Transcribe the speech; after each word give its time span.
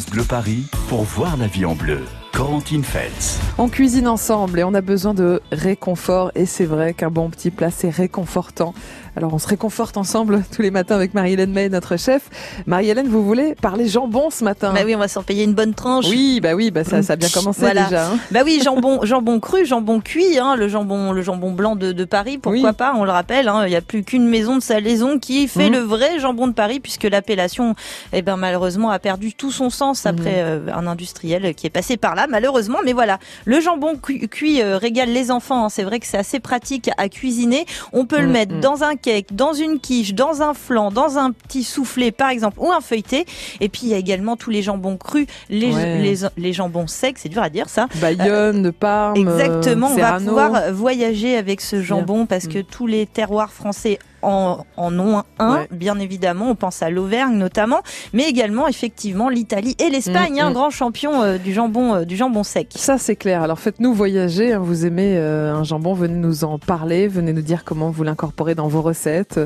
France 0.00 0.26
Paris 0.28 0.64
pour 0.88 1.02
voir 1.02 1.36
la 1.36 1.46
vie 1.46 1.64
en 1.64 1.74
bleu. 1.74 2.00
Corentine 2.32 2.82
Feltz. 2.82 3.38
On 3.58 3.68
cuisine 3.68 4.08
ensemble 4.08 4.58
et 4.58 4.64
on 4.64 4.72
a 4.72 4.80
besoin 4.80 5.12
de 5.12 5.42
réconfort 5.52 6.30
et 6.34 6.46
c'est 6.46 6.64
vrai 6.64 6.94
qu'un 6.94 7.10
bon 7.10 7.28
petit 7.28 7.50
plat 7.50 7.70
c'est 7.70 7.90
réconfortant. 7.90 8.72
Alors 9.16 9.34
on 9.34 9.38
se 9.38 9.48
réconforte 9.48 9.96
ensemble 9.96 10.42
tous 10.54 10.62
les 10.62 10.70
matins 10.70 10.94
avec 10.96 11.14
Marie-Hélène 11.14 11.52
May, 11.52 11.68
notre 11.68 11.96
chef. 11.96 12.22
Marie-Hélène, 12.66 13.08
vous 13.08 13.24
voulez 13.24 13.54
parler 13.60 13.88
jambon 13.88 14.30
ce 14.30 14.44
matin 14.44 14.72
Bah 14.72 14.80
oui, 14.84 14.94
on 14.94 14.98
va 14.98 15.08
s'en 15.08 15.22
payer 15.22 15.44
une 15.44 15.54
bonne 15.54 15.74
tranche. 15.74 16.06
Oui, 16.08 16.40
bah 16.40 16.54
oui, 16.54 16.70
bah 16.70 16.84
ça, 16.84 17.02
ça 17.02 17.14
a 17.14 17.16
bien 17.16 17.28
commencé 17.28 17.60
Voilà. 17.60 17.84
déjà. 17.84 18.06
hein. 18.08 18.18
Bah 18.30 18.40
oui, 18.44 18.60
jambon, 18.62 19.00
jambon 19.04 19.40
cru, 19.40 19.66
jambon 19.66 20.00
cuit, 20.00 20.38
hein, 20.38 20.54
le 20.56 20.68
jambon, 20.68 21.12
le 21.12 21.22
jambon 21.22 21.50
blanc 21.52 21.76
de, 21.76 21.92
de 21.92 22.04
Paris. 22.04 22.38
Pourquoi 22.38 22.70
Oui. 22.70 22.76
pas 22.76 22.94
On 22.96 23.04
le 23.04 23.10
rappelle, 23.10 23.48
hein, 23.48 23.66
il 23.66 23.70
n'y 23.70 23.76
a 23.76 23.80
plus 23.80 24.04
qu'une 24.04 24.28
maison 24.28 24.56
de 24.56 24.62
salaison 24.62 25.18
qui 25.18 25.48
fait 25.48 25.66
Mhm. 25.70 25.72
le 25.72 25.78
vrai 25.80 26.18
jambon 26.20 26.46
de 26.46 26.52
Paris, 26.52 26.80
puisque 26.80 27.04
l'appellation, 27.04 27.74
eh 28.12 28.22
ben 28.22 28.36
malheureusement, 28.36 28.90
a 28.90 28.98
perdu 28.98 29.34
tout 29.34 29.50
son 29.50 29.70
sens 29.70 30.06
après 30.06 30.34
euh, 30.36 30.60
un 30.74 30.86
industriel 30.86 31.54
qui 31.54 31.66
est 31.66 31.70
passé 31.70 31.96
par 31.96 32.14
là, 32.14 32.26
malheureusement. 32.28 32.78
Mais 32.84 32.92
voilà, 32.92 33.18
le 33.44 33.60
jambon 33.60 33.96
cu- 33.96 34.28
cuit 34.28 34.62
euh, 34.62 34.78
régale 34.78 35.10
les 35.10 35.30
enfants. 35.30 35.64
hein. 35.64 35.68
C'est 35.68 35.82
vrai 35.84 35.98
que 36.00 36.06
c'est 36.06 36.18
assez 36.18 36.40
pratique 36.40 36.90
à 36.96 37.08
cuisiner. 37.08 37.66
On 37.92 38.06
peut 38.06 38.20
le 38.20 38.26
Mhm. 38.26 38.32
mettre 38.32 38.60
dans 38.60 38.82
un 38.84 38.94
cake, 39.12 39.34
dans 39.34 39.52
une 39.52 39.80
quiche, 39.80 40.14
dans 40.14 40.42
un 40.42 40.54
flan, 40.54 40.90
dans 40.90 41.18
un 41.18 41.32
petit 41.32 41.64
soufflé, 41.64 42.10
par 42.12 42.30
exemple, 42.30 42.58
ou 42.60 42.70
un 42.70 42.80
feuilleté. 42.80 43.24
Et 43.60 43.68
puis 43.68 43.82
il 43.84 43.88
y 43.88 43.94
a 43.94 43.98
également 43.98 44.36
tous 44.36 44.50
les 44.50 44.62
jambons 44.62 44.96
crus, 44.96 45.26
les, 45.48 45.74
Ouais. 45.74 45.98
les, 46.00 46.14
les 46.36 46.52
jambons 46.52 46.86
secs. 46.86 47.16
C'est 47.18 47.28
dur 47.28 47.42
à 47.42 47.48
dire 47.50 47.68
ça. 47.68 47.86
Bayonne, 48.00 48.62
de 48.62 48.70
Parme, 48.70 49.16
Exactement, 49.16 49.88
on 49.92 49.96
va 49.96 50.18
pouvoir 50.18 50.72
voyager 50.72 51.36
avec 51.36 51.60
ce 51.60 51.82
jambon 51.82 52.26
parce 52.26 52.46
que 52.46 52.60
tous 52.60 52.86
les 52.86 53.06
terroirs 53.06 53.52
français 53.52 53.98
en, 54.22 54.64
en 54.76 54.98
ont 54.98 55.22
un, 55.38 55.54
Ouais. 55.54 55.68
bien 55.70 55.98
évidemment. 55.98 56.50
On 56.50 56.54
pense 56.54 56.82
à 56.82 56.90
l'Auvergne 56.90 57.36
notamment, 57.36 57.80
mais 58.12 58.28
également 58.28 58.68
effectivement 58.68 59.28
l'Italie 59.28 59.76
et 59.78 59.90
l'Espagne, 59.90 60.34
Mm, 60.36 60.46
un 60.46 60.50
mm. 60.50 60.54
grand 60.54 60.70
champion 60.70 61.22
euh, 61.22 61.38
du 61.38 61.52
jambon, 61.52 61.94
euh, 61.94 62.04
du 62.04 62.16
jambon 62.16 62.42
sec. 62.42 62.72
Ça 62.76 62.98
c'est 62.98 63.16
clair. 63.16 63.42
Alors 63.42 63.58
faites-nous 63.58 63.94
voyager. 63.94 64.52
hein. 64.52 64.60
Vous 64.62 64.86
aimez 64.86 65.16
euh, 65.16 65.54
un 65.54 65.64
jambon, 65.64 65.94
venez 65.94 66.14
nous 66.14 66.44
en 66.44 66.58
parler. 66.58 67.08
Venez 67.08 67.32
nous 67.32 67.42
dire 67.42 67.64
comment 67.64 67.90
vous 67.90 68.02
l'incorporez 68.04 68.54
dans 68.54 68.68
vos 68.68 68.82
recettes. 68.82 69.40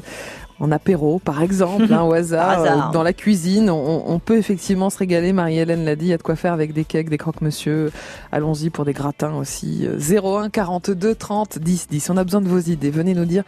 En 0.60 0.70
apéro, 0.70 1.18
par 1.18 1.42
exemple, 1.42 1.92
hein, 1.92 2.02
au 2.02 2.12
hasard, 2.14 2.62
euh, 2.62 2.92
dans 2.92 3.02
la 3.02 3.12
cuisine, 3.12 3.70
on, 3.70 4.04
on 4.06 4.18
peut 4.20 4.36
effectivement 4.38 4.88
se 4.88 4.98
régaler. 4.98 5.32
Marie-Hélène 5.32 5.84
l'a 5.84 5.96
dit, 5.96 6.04
il 6.06 6.08
y 6.10 6.12
a 6.12 6.16
de 6.16 6.22
quoi 6.22 6.36
faire 6.36 6.52
avec 6.52 6.72
des 6.72 6.84
cakes, 6.84 7.08
des 7.10 7.18
croque-monsieur. 7.18 7.90
Allons-y 8.30 8.70
pour 8.70 8.84
des 8.84 8.92
gratins 8.92 9.34
aussi. 9.34 9.84
Euh, 9.84 9.98
01 9.98 10.50
42 10.50 11.16
30 11.16 11.58
10 11.58 11.88
10. 11.90 12.10
On 12.10 12.16
a 12.16 12.22
besoin 12.22 12.40
de 12.40 12.46
vos 12.48 12.60
idées. 12.60 12.90
Venez 12.90 13.14
nous 13.14 13.24
dire 13.24 13.42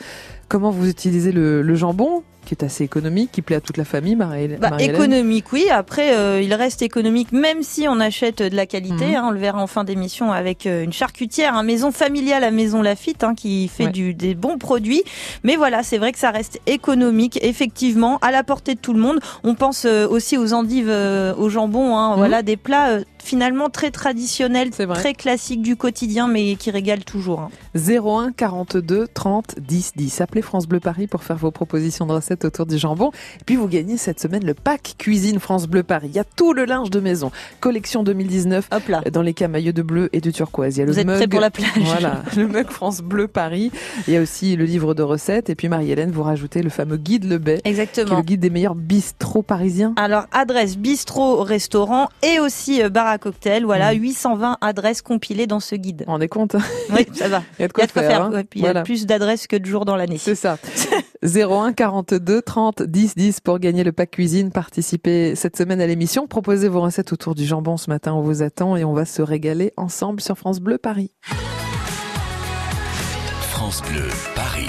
comment 0.48 0.70
vous 0.70 0.88
utilisez 0.88 1.32
le, 1.32 1.62
le 1.62 1.74
jambon, 1.74 2.22
qui 2.44 2.54
est 2.54 2.62
assez 2.62 2.84
économique, 2.84 3.32
qui 3.32 3.42
plaît 3.42 3.56
à 3.56 3.60
toute 3.60 3.76
la 3.76 3.84
famille, 3.84 4.14
Marie- 4.14 4.46
Bah, 4.60 4.76
économique, 4.78 5.52
oui. 5.52 5.64
Après, 5.68 6.16
euh, 6.16 6.40
il 6.40 6.54
reste 6.54 6.80
économique, 6.80 7.32
même 7.32 7.64
si 7.64 7.88
on 7.88 7.98
achète 7.98 8.40
de 8.40 8.54
la 8.54 8.66
qualité. 8.66 9.04
Mhm. 9.06 9.14
hein, 9.16 9.24
on 9.26 9.30
le 9.32 9.40
verra 9.40 9.60
en 9.60 9.66
fin 9.66 9.82
d'émission 9.82 10.30
avec 10.30 10.64
euh, 10.68 10.84
une 10.84 10.92
charcutière, 10.92 11.56
un 11.56 11.64
maison 11.64 11.90
familiale 11.90 12.44
à 12.44 12.52
Maison 12.52 12.82
Lafitte, 12.82 13.24
hein, 13.24 13.34
qui 13.34 13.66
fait 13.66 13.86
Ouais. 13.86 13.90
du, 13.90 14.14
des 14.14 14.36
bons 14.36 14.58
produits. 14.58 15.02
Mais 15.42 15.56
voilà, 15.56 15.82
c'est 15.82 15.98
vrai 15.98 16.12
que 16.12 16.20
ça 16.20 16.30
reste 16.30 16.60
économique, 16.68 17.40
effectivement, 17.42 18.18
à 18.22 18.30
la 18.30 18.44
portée 18.44 18.74
de 18.76 18.80
tout 18.80 18.92
le 18.92 19.00
monde. 19.00 19.18
On 19.42 19.56
pense 19.56 19.84
euh, 19.84 20.06
aussi 20.06 20.38
aux 20.38 20.52
endives 20.52 20.88
euh, 20.88 21.34
au 21.34 21.48
jambon. 21.48 21.96
Hein, 21.96 22.10
Mhm. 22.12 22.16
Voilà, 22.18 22.42
des 22.44 22.56
plats 22.56 22.98
finalement 23.26 23.68
très 24.70 24.84
vrai. 24.86 24.94
très 24.98 25.12
classiques 25.14 25.62
du 25.62 25.76
quotidien, 25.76 26.28
mais 26.28 26.54
qui 26.56 26.70
régalent 26.70 27.02
toujours. 27.04 27.40
hein. 27.40 27.50
01 27.76 28.32
42 28.32 29.08
30 29.12 29.56
10 29.60 29.92
10. 29.96 30.20
Appelez 30.20 30.42
France 30.42 30.66
Bleu 30.66 30.80
Paris 30.80 31.06
pour 31.06 31.22
faire 31.24 31.36
vos 31.36 31.50
propositions 31.50 32.06
de 32.06 32.12
recettes 32.12 32.44
autour 32.44 32.66
du 32.66 32.78
jambon. 32.78 33.10
Et 33.40 33.44
puis 33.44 33.56
vous 33.56 33.68
gagnez 33.68 33.96
cette 33.96 34.20
semaine 34.20 34.44
le 34.44 34.54
pack 34.54 34.94
cuisine 34.98 35.40
France 35.40 35.66
Bleu 35.66 35.82
Paris. 35.82 36.08
Il 36.10 36.16
y 36.16 36.20
a 36.20 36.24
tout 36.24 36.52
le 36.52 36.64
linge 36.64 36.90
de 36.90 37.00
maison. 37.00 37.30
Collection 37.60 38.02
2019 38.04 38.68
Hop 38.72 38.88
là. 38.88 39.02
dans 39.12 39.22
les 39.22 39.34
camailleux 39.34 39.72
de 39.72 39.82
bleu 39.82 40.08
et 40.12 40.20
de 40.20 40.30
turquoise. 40.30 40.76
Il 40.76 40.80
y 40.80 40.82
a 40.82 40.86
Vous 40.86 40.92
le 40.92 40.98
êtes 41.00 41.06
mug. 41.06 41.16
prêts 41.16 41.28
pour 41.28 41.40
la 41.40 41.50
plage 41.50 41.70
Voilà, 41.84 42.22
le 42.36 42.46
mug 42.46 42.68
France 42.70 43.00
Bleu 43.02 43.26
Paris. 43.28 43.72
Il 44.06 44.14
y 44.14 44.16
a 44.16 44.20
aussi 44.22 44.54
le 44.56 44.64
livre 44.64 44.94
de 44.94 45.02
recettes. 45.02 45.50
Et 45.50 45.54
puis 45.54 45.68
Marie-Hélène, 45.68 46.12
vous 46.12 46.22
rajoutez 46.22 46.62
le 46.62 46.70
fameux 46.70 46.96
guide 46.96 47.24
Le 47.24 47.38
Bay, 47.38 47.60
qui 47.62 47.68
est 47.68 47.70
Exactement. 47.70 48.16
le 48.18 48.22
guide 48.22 48.40
des 48.40 48.50
meilleurs 48.50 48.74
bistrots 48.76 49.42
parisiens. 49.42 49.92
Alors, 49.96 50.26
adresse 50.32 50.76
bistrot, 50.78 51.42
restaurant 51.42 52.08
et 52.22 52.38
aussi 52.40 52.82
euh, 52.82 52.88
bar 52.88 53.06
à 53.06 53.15
cocktail. 53.18 53.64
Voilà, 53.64 53.92
Mm. 53.94 53.98
820 53.98 54.58
adresses 54.60 55.02
compilées 55.02 55.46
dans 55.46 55.60
ce 55.60 55.74
guide. 55.74 56.00
Vous 56.00 56.04
vous 56.06 56.12
rendez 56.12 56.28
compte 56.28 56.56
Oui, 56.90 57.06
ça 57.14 57.28
va. 57.28 57.42
Il 57.58 57.62
y 57.62 57.64
a 57.64 57.68
de 57.68 57.72
quoi, 57.72 57.84
a 57.84 57.86
de 57.86 57.92
quoi 57.92 58.02
faire. 58.02 58.22
hein. 58.24 58.30
Ouais, 58.32 58.44
puis 58.44 58.60
il 58.60 58.62
y 58.62 58.66
a 58.66 58.70
Voilà. 58.72 58.82
plus 58.82 59.06
d'adresses 59.06 59.46
que 59.46 59.56
de 59.56 59.64
jours 59.66 59.84
dans 59.84 59.96
l'année. 59.96 60.18
C'est 60.18 60.34
ça. 60.34 60.58
01 61.22 61.72
42 61.72 62.42
30 62.42 62.82
10 62.82 63.14
10 63.16 63.40
pour 63.40 63.58
gagner 63.58 63.84
le 63.84 63.92
pack 63.92 64.10
cuisine. 64.12 64.50
Participez 64.50 65.34
cette 65.34 65.56
semaine 65.56 65.80
à 65.80 65.86
l'émission. 65.86 66.26
Proposez 66.26 66.68
vos 66.68 66.80
recettes 66.80 67.12
autour 67.12 67.34
du 67.34 67.44
jambon 67.44 67.76
ce 67.76 67.90
matin. 67.90 68.12
On 68.14 68.22
vous 68.22 68.42
attend 68.42 68.76
et 68.76 68.84
on 68.84 68.92
va 68.92 69.04
se 69.04 69.22
régaler 69.22 69.72
ensemble 69.76 70.20
sur 70.20 70.36
France 70.38 70.60
Bleu 70.60 70.78
Paris. 70.78 71.10
France 73.40 73.82
Bleu 73.90 74.04
Paris. 74.34 74.68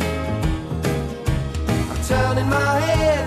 Turning 2.11 2.49
my 2.49 2.79
head 2.89 3.23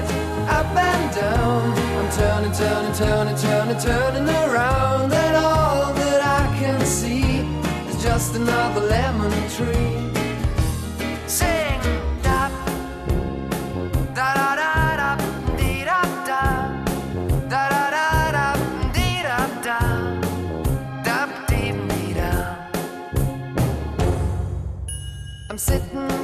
up 0.58 0.76
and 0.76 1.14
down. 1.16 1.72
I'm 1.98 2.10
turning, 2.20 2.52
turning, 2.52 2.92
turning, 2.92 3.36
turning, 3.36 3.78
turning 3.78 4.28
around, 4.28 5.10
and 5.10 5.36
all 5.36 5.94
that 5.94 6.20
I 6.40 6.58
can 6.58 6.80
see 6.84 7.38
is 7.88 8.02
just 8.02 8.36
another 8.36 8.82
lemon 8.82 9.32
tree. 9.56 10.10
Sing, 11.26 11.80
da, 12.22 12.50
da 14.18 14.28
da 14.34 14.54
da 14.60 14.72
da, 15.00 15.10
dee 15.56 15.84
da 15.90 16.02
da, 16.28 16.42
da 17.52 17.62
da 17.72 17.84
da 17.96 18.06
da, 18.36 18.46
dee 18.96 19.22
da 19.28 19.38
da, 19.66 19.80
da 21.06 21.18
dee 21.48 22.12
da. 22.12 22.30
I'm 25.48 25.56
sitting 25.56 26.23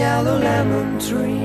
Yellow 0.00 0.38
lemon 0.38 0.98
tree. 0.98 1.40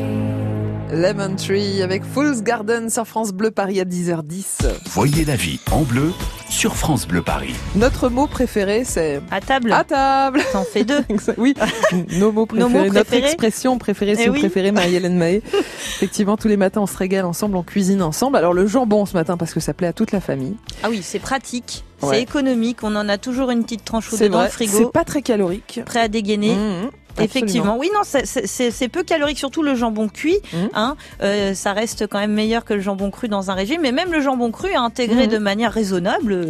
Lemon 0.93 1.35
Tree 1.35 1.81
avec 1.81 2.03
Fool's 2.05 2.41
Garden 2.41 2.89
sur 2.89 3.05
France 3.05 3.33
Bleu 3.33 3.51
Paris 3.51 3.81
à 3.81 3.83
10h10. 3.85 4.45
Voyez 4.91 5.25
la 5.25 5.35
vie 5.35 5.59
en 5.71 5.81
bleu 5.81 6.13
sur 6.49 6.75
France 6.77 7.05
Bleu 7.07 7.21
Paris. 7.21 7.53
Notre 7.75 8.07
mot 8.07 8.27
préféré, 8.27 8.83
c'est 8.85 9.19
À 9.31 9.41
table, 9.41 9.73
à 9.73 9.83
table. 9.83 10.41
t'en 10.53 10.63
fais 10.63 10.85
deux. 10.85 11.01
Oui, 11.37 11.53
nos 12.19 12.31
mots 12.31 12.45
préférés, 12.45 12.71
Nos 12.71 12.79
mots 12.79 12.85
notre 12.85 13.09
préférés. 13.09 13.25
expression 13.25 13.77
préférée, 13.77 14.15
si 14.15 14.21
Eh 14.23 14.27
vous 14.27 14.35
oui. 14.35 14.39
préférez, 14.39 14.71
Marie-Hélène 14.71 15.17
Mahé. 15.17 15.41
Effectivement, 15.95 16.37
tous 16.37 16.47
les 16.47 16.55
matins, 16.57 16.81
on 16.81 16.87
se 16.87 16.95
régale 16.97 17.25
ensemble, 17.25 17.57
on 17.57 17.63
cuisine 17.63 18.01
ensemble. 18.01 18.37
Alors, 18.37 18.53
le 18.53 18.65
jambon 18.67 19.05
ce 19.05 19.15
matin, 19.15 19.35
parce 19.37 19.53
que 19.53 19.59
ça 19.59 19.73
plaît 19.73 19.87
à 19.87 19.93
toute 19.93 20.11
la 20.13 20.21
famille. 20.21 20.55
Ah 20.83 20.87
oui, 20.89 21.01
c'est 21.03 21.19
pratique, 21.19 21.83
Ouais. 22.03 22.09
c'est 22.17 22.21
économique, 22.21 22.83
on 22.83 22.95
en 22.95 23.09
a 23.09 23.17
toujours 23.17 23.49
une 23.51 23.63
petite 23.63 23.83
tranche 23.83 24.11
ou 24.13 24.15
C'est 24.15 24.25
deux 24.25 24.29
dans 24.31 24.37
vrai, 24.37 24.47
le 24.47 24.51
frigo, 24.53 24.77
c'est 24.77 24.91
pas 24.91 25.03
très 25.03 25.21
calorique. 25.23 25.81
prêt 25.85 25.99
à 26.01 26.07
dégainer. 26.07 26.53
Mmh. 26.55 26.89
Effectivement, 27.23 27.77
oui, 27.77 27.89
non, 27.93 28.01
c'est- 28.03 28.25
c'est 28.25 28.47
c'est- 28.47 28.71
c'est 28.71 28.87
peu 28.87 29.03
calorique, 29.03 29.37
surtout 29.37 29.63
le 29.63 29.75
jambon 29.75 30.07
cuit. 30.09 30.37
Mhm. 30.53 30.69
Hein, 30.73 30.95
euh, 31.21 31.53
ça 31.53 31.73
reste 31.73 32.07
quand 32.07 32.19
même 32.19 32.33
meilleur 32.33 32.65
que 32.65 32.73
le 32.73 32.79
jambon 32.81 33.11
cru 33.11 33.27
dans 33.27 33.51
un 33.51 33.53
régime, 33.53 33.81
mais 33.81 33.91
même 33.91 34.11
le 34.11 34.21
jambon 34.21 34.51
cru 34.51 34.73
à 34.73 34.81
intégrer 34.81 35.27
Mhm. 35.27 35.31
de 35.33 35.37
manière 35.37 35.71
raisonnable, 35.71 36.47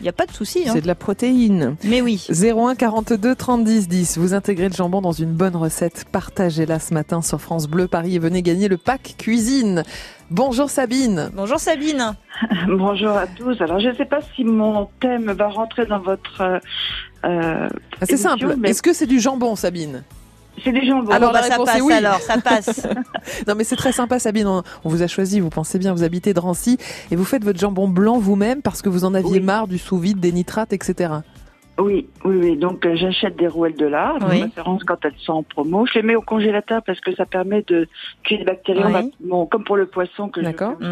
il 0.00 0.02
n'y 0.02 0.08
a 0.08 0.12
pas 0.12 0.26
de 0.26 0.32
souci. 0.32 0.64
Hein. 0.66 0.70
C'est 0.74 0.80
de 0.80 0.86
la 0.86 0.94
protéine. 0.94 1.76
Mais 1.84 2.00
oui. 2.00 2.26
01 2.30 2.74
42 2.74 3.34
30 3.34 3.64
10 3.64 3.88
10. 3.88 4.18
Vous 4.18 4.34
intégrez 4.34 4.68
le 4.68 4.74
jambon 4.74 5.00
dans 5.00 5.12
une 5.12 5.32
bonne 5.32 5.56
recette. 5.56 6.04
Partagez-la 6.12 6.78
ce 6.78 6.94
matin 6.94 7.22
sur 7.22 7.40
France 7.40 7.66
Bleu 7.66 7.86
Paris 7.88 8.14
et 8.16 8.18
venez 8.18 8.42
gagner 8.42 8.68
le 8.68 8.76
pack 8.76 9.14
cuisine. 9.18 9.82
Bonjour 10.30 10.70
Sabine. 10.70 11.30
Bonjour 11.34 11.60
Sabine. 11.60 12.14
Bonjour 12.68 13.10
à 13.10 13.26
tous. 13.28 13.60
Alors, 13.60 13.78
je 13.78 13.88
ne 13.88 13.94
sais 13.94 14.04
pas 14.04 14.18
si 14.34 14.44
mon 14.44 14.88
thème 15.00 15.30
va 15.32 15.48
rentrer 15.48 15.86
dans 15.86 16.00
votre. 16.00 16.60
Euh, 17.24 17.28
euh, 17.28 17.68
Ah, 18.00 18.06
C'est 18.06 18.16
simple. 18.16 18.54
mais 18.58 18.70
Est-ce 18.70 18.82
que 18.82 18.92
c'est 18.92 19.06
du 19.06 19.20
jambon, 19.20 19.56
Sabine 19.56 20.02
c'est 20.64 20.72
des 20.72 20.86
jambons. 20.86 21.10
Alors, 21.10 21.32
bah, 21.34 21.42
ça 21.42 21.50
réponse 21.52 21.66
passe 21.66 21.76
est 21.76 21.82
oui. 21.82 21.92
alors, 21.92 22.18
ça 22.20 22.38
passe. 22.40 22.86
Non, 23.46 23.54
mais 23.54 23.62
c'est 23.64 23.76
très 23.76 23.92
sympa, 23.92 24.18
Sabine. 24.18 24.46
On, 24.46 24.62
on 24.84 24.88
vous 24.88 25.02
a 25.02 25.06
choisi. 25.06 25.38
Vous 25.38 25.50
pensez 25.50 25.78
bien. 25.78 25.92
Vous 25.92 26.02
habitez 26.02 26.32
Drancy 26.32 26.78
et 27.10 27.16
vous 27.16 27.26
faites 27.26 27.44
votre 27.44 27.58
jambon 27.58 27.88
blanc 27.88 28.18
vous-même 28.18 28.62
parce 28.62 28.80
que 28.80 28.88
vous 28.88 29.04
en 29.04 29.12
aviez 29.12 29.32
Oui. 29.32 29.40
marre 29.40 29.68
du 29.68 29.76
sous-vide, 29.76 30.18
des 30.18 30.32
nitrates, 30.32 30.72
etc. 30.72 31.12
Oui, 31.78 32.08
oui, 32.24 32.36
oui. 32.40 32.56
Donc, 32.56 32.86
euh, 32.86 32.96
j'achète 32.96 33.36
des 33.36 33.48
rouelles 33.48 33.76
de 33.76 33.84
lard, 33.84 34.16
Oui. 34.30 34.40
préférence 34.40 34.82
quand 34.84 34.96
elles 35.04 35.12
sont 35.18 35.34
en 35.34 35.42
promo. 35.42 35.84
Je 35.84 35.92
les 35.98 36.02
mets 36.02 36.14
au 36.16 36.22
congélateur 36.22 36.80
parce 36.86 37.00
que 37.00 37.14
ça 37.14 37.26
permet 37.26 37.62
de 37.68 37.86
tuer 38.22 38.38
les 38.38 38.44
bactéries. 38.44 38.80
Oui. 38.82 39.46
Comme 39.50 39.64
pour 39.64 39.76
le 39.76 39.84
poisson 39.84 40.30
que 40.30 40.40
je 40.40 40.46
D'accord. 40.46 40.72
aussi, 40.80 40.88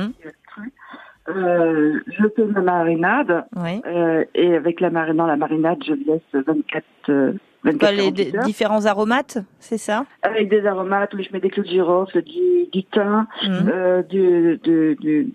euh, 1.29 2.01
je 2.07 2.25
fais 2.37 2.45
ma 2.45 2.61
marinade 2.61 3.45
Oui. 3.57 3.81
euh, 3.87 4.25
et 4.35 4.55
avec 4.55 4.81
la 4.81 4.91
marinade, 4.91 5.17
dans 5.17 5.27
la 5.27 5.37
marinade, 5.37 5.79
je 5.87 5.93
laisse 5.93 6.21
24, 6.47 6.85
euh, 7.09 7.33
24 7.65 7.79
Quoi, 7.79 7.91
les 7.93 7.97
48 8.13 8.13
d- 8.33 8.37
heures. 8.39 8.45
différents 8.45 8.85
aromates, 8.87 9.39
c'est 9.59 9.79
ça? 9.79 10.05
Avec 10.23 10.49
des 10.51 10.67
aromates. 10.67 11.15
Oui, 11.15 11.25
je 11.25 11.33
mets 11.33 11.41
des 11.41 11.49
clous 11.49 11.63
de 11.63 11.69
girofle, 11.69 12.23
du, 12.23 12.67
du 12.73 12.85
thym, 12.85 13.27
euh, 13.45 14.03
du, 14.03 14.59
du, 14.63 14.97
du, 15.01 15.33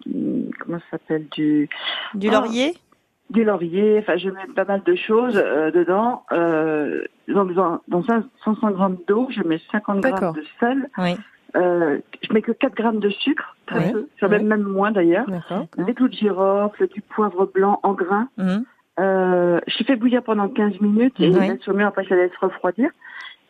comment 0.60 0.78
ça 0.80 0.86
s'appelle 0.92 1.26
du 1.30 1.68
Du 2.14 2.28
Ah. 2.30 2.34
laurier 2.34 2.74
du 3.32 3.44
laurier, 3.44 4.00
enfin 4.00 4.18
je 4.18 4.28
mets 4.28 4.48
pas 4.56 4.66
mal 4.66 4.82
de 4.84 4.96
choses 4.96 5.38
euh, 5.38 5.70
dedans. 5.70 6.24
Euh, 6.32 7.04
dans, 7.28 7.80
dans 7.88 8.04
500 8.04 8.72
grammes 8.72 8.98
d'eau, 9.08 9.28
je 9.30 9.44
mets 9.44 9.60
50 9.72 10.02
D'accord. 10.02 10.20
grammes 10.20 10.34
de 10.34 10.44
sel. 10.60 10.90
Oui. 10.98 11.16
Euh, 11.56 11.98
je 12.22 12.34
mets 12.34 12.42
que 12.42 12.51
4 12.51 12.75
grammes 12.75 13.00
de 13.00 13.10
sucre, 13.10 13.56
très 13.66 13.80
Ouais. 13.80 13.92
peu, 13.92 14.07
ça 14.19 14.28
Ouais. 14.28 14.38
même 14.38 14.48
même 14.48 14.63
moins 14.63 14.92
d'ailleurs. 14.92 15.25
Des 15.78 15.94
clous 15.94 16.07
de 16.07 16.13
girofle, 16.13 16.88
du 16.88 17.01
poivre 17.01 17.46
blanc 17.54 17.80
en 17.84 17.94
grains. 17.94 18.30
Mhm. 18.38 18.63
Euh, 19.00 19.60
je 19.68 19.84
fais 19.86 19.96
bouillir 19.96 20.24
pendant 20.24 20.50
15 20.50 20.80
minutes 20.81 21.19
et 21.19 21.30
Ouais. 21.30 21.57
je 21.66 21.72
mieux, 21.72 21.86
après 21.86 22.04
je 22.04 22.13
laisse 22.13 22.36
refroidir. 22.42 22.90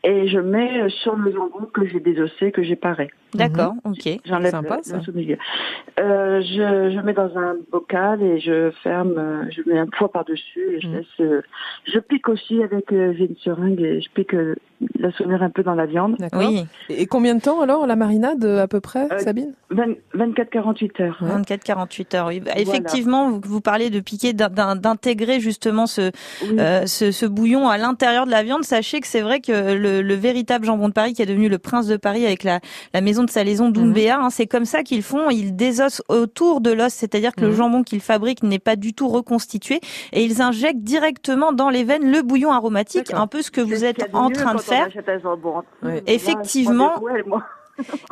Et 0.05 0.29
je 0.29 0.39
mets 0.39 0.83
euh, 0.83 0.87
sur 0.89 1.17
le 1.17 1.29
jambon 1.29 1.65
que 1.73 1.85
j'ai 1.85 1.99
désossé, 1.99 2.53
que 2.53 2.63
j'ai 2.63 2.77
paré. 2.77 3.09
D'accord, 3.33 3.73
ok. 3.83 4.07
J'enlève 4.23 4.51
Sympa, 4.51 4.77
le- 4.77 4.83
ça. 4.83 5.01
le. 5.01 5.37
Euh, 5.99 6.39
je, 6.41 6.91
je 6.95 6.99
mets 7.01 7.11
dans 7.11 7.37
un 7.37 7.57
bocal 7.69 8.21
et 8.23 8.39
je 8.39 8.71
ferme, 8.81 9.15
euh, 9.17 9.43
je 9.49 9.61
mets 9.69 9.77
un 9.77 9.87
poids 9.87 10.09
par-dessus 10.09 10.63
et 10.75 10.79
je 10.79 10.87
Mhm. 10.87 10.93
laisse. 10.95 11.05
euh, 11.19 11.41
je 11.83 11.99
pique 11.99 12.29
aussi 12.29 12.63
avec 12.63 12.85
j'ai 12.91 13.25
une 13.25 13.35
seringue 13.43 13.81
et 13.81 13.99
je 13.99 14.09
pique 14.11 14.33
la 14.97 15.11
saumure 15.11 15.41
un 15.43 15.49
peu 15.49 15.63
dans 15.63 15.75
la 15.75 15.85
viande. 15.85 16.15
D'accord. 16.19 16.39
Oui, 16.47 16.65
Et 16.89 17.05
combien 17.05 17.35
de 17.35 17.41
temps 17.41 17.61
alors 17.61 17.85
la 17.87 17.95
marinade 17.95 18.43
euh, 18.45 18.63
à 18.63 18.67
peu 18.67 18.79
près, 18.79 19.07
Euh, 19.11 19.19
Sabine 19.19 19.53
24-48 20.15 21.01
heures. 21.03 21.17
Ouais. 21.21 21.41
24-48 21.41 22.15
heures. 22.15 22.27
Oui. 22.27 22.39
Bah, 22.39 22.51
Voilà. 22.55 22.61
Effectivement, 22.61 23.29
vous, 23.29 23.41
vous 23.43 23.61
parlez 23.61 23.89
de 23.89 23.99
piquer, 23.99 24.33
d'in- 24.33 24.49
d'in- 24.49 24.75
d'intégrer 24.75 25.39
justement 25.39 25.85
ce, 25.87 26.11
Oui. 26.43 26.57
euh, 26.59 26.85
ce, 26.85 27.11
ce 27.11 27.25
bouillon 27.25 27.67
à 27.67 27.77
l'intérieur 27.77 28.25
de 28.25 28.31
la 28.31 28.43
viande. 28.43 28.63
Sachez 28.63 28.99
que 28.99 29.07
c'est 29.07 29.21
vrai 29.21 29.39
que 29.41 29.73
le, 29.73 30.01
le 30.01 30.13
véritable 30.15 30.65
jambon 30.65 30.87
de 30.89 30.93
Paris 30.93 31.13
qui 31.13 31.21
est 31.21 31.25
devenu 31.25 31.49
le 31.49 31.57
prince 31.57 31.87
de 31.87 31.97
Paris 31.97 32.25
avec 32.25 32.43
la, 32.43 32.59
la 32.93 33.01
maison 33.01 33.23
de 33.23 33.29
salaison 33.29 33.69
d'Oumbéa, 33.69 34.19
hein, 34.19 34.29
c'est 34.29 34.47
comme 34.47 34.65
ça 34.65 34.83
qu'ils 34.83 35.03
font. 35.03 35.29
Ils 35.29 35.55
désossent 35.55 36.01
autour 36.09 36.61
de 36.61 36.71
l'os, 36.71 36.93
c'est-à-dire 36.93 37.33
que 37.35 37.41
le 37.41 37.49
Mhm. 37.51 37.55
jambon 37.55 37.83
qu'ils 37.83 38.01
fabriquent 38.01 38.43
n'est 38.43 38.59
pas 38.59 38.75
du 38.75 38.93
tout 38.93 39.07
reconstitué 39.07 39.79
et 40.13 40.23
ils 40.23 40.41
injectent 40.41 40.81
directement 40.83 41.51
dans 41.53 41.69
les 41.69 41.83
veines 41.83 42.11
le 42.11 42.21
bouillon 42.21 42.51
aromatique, 42.51 43.13
un 43.13 43.27
peu 43.27 43.41
ce 43.41 43.51
que 43.51 43.61
vous 43.61 43.83
êtes 43.85 44.09
en 44.13 44.29
train 44.29 44.55
de 44.55 44.59
faire. 44.69 44.87
Effectivement. 46.07 46.91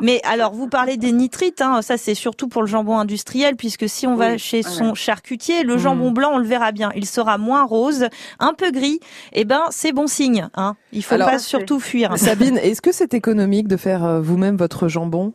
Mais 0.00 0.22
alors, 0.24 0.54
vous 0.54 0.66
parlez 0.66 0.96
des 0.96 1.12
nitrites, 1.12 1.60
hein, 1.60 1.82
ça 1.82 1.98
c'est 1.98 2.14
surtout 2.14 2.48
pour 2.48 2.62
le 2.62 2.68
jambon 2.68 2.96
industriel, 2.98 3.54
puisque 3.54 3.86
si 3.86 4.06
on 4.06 4.14
va 4.14 4.38
chez 4.38 4.58
ouais. 4.58 4.62
son 4.62 4.94
charcutier, 4.94 5.62
le 5.62 5.74
Mm. 5.74 5.78
jambon 5.78 6.10
blanc, 6.10 6.30
on 6.32 6.38
le 6.38 6.46
verra 6.46 6.72
bien, 6.72 6.90
il 6.96 7.04
sera 7.04 7.36
moins 7.36 7.64
rose, 7.66 8.06
un 8.40 8.54
peu 8.54 8.70
gris, 8.70 8.98
et 9.34 9.44
ben 9.44 9.60
c'est 9.68 9.92
bon 9.92 10.06
signe. 10.06 10.48
Hein. 10.54 10.74
Il 10.92 11.04
faut 11.04 11.16
Alors- 11.16 11.28
pas 11.28 11.38
surtout 11.38 11.80
fuir. 11.80 12.16
Sabine, 12.16 12.56
est-ce 12.56 12.80
que 12.80 12.92
c'est 12.92 13.12
économique 13.12 13.68
de 13.68 13.76
faire 13.76 14.06
euh, 14.06 14.20
vous-même 14.22 14.56
votre 14.56 14.88
jambon? 14.88 15.34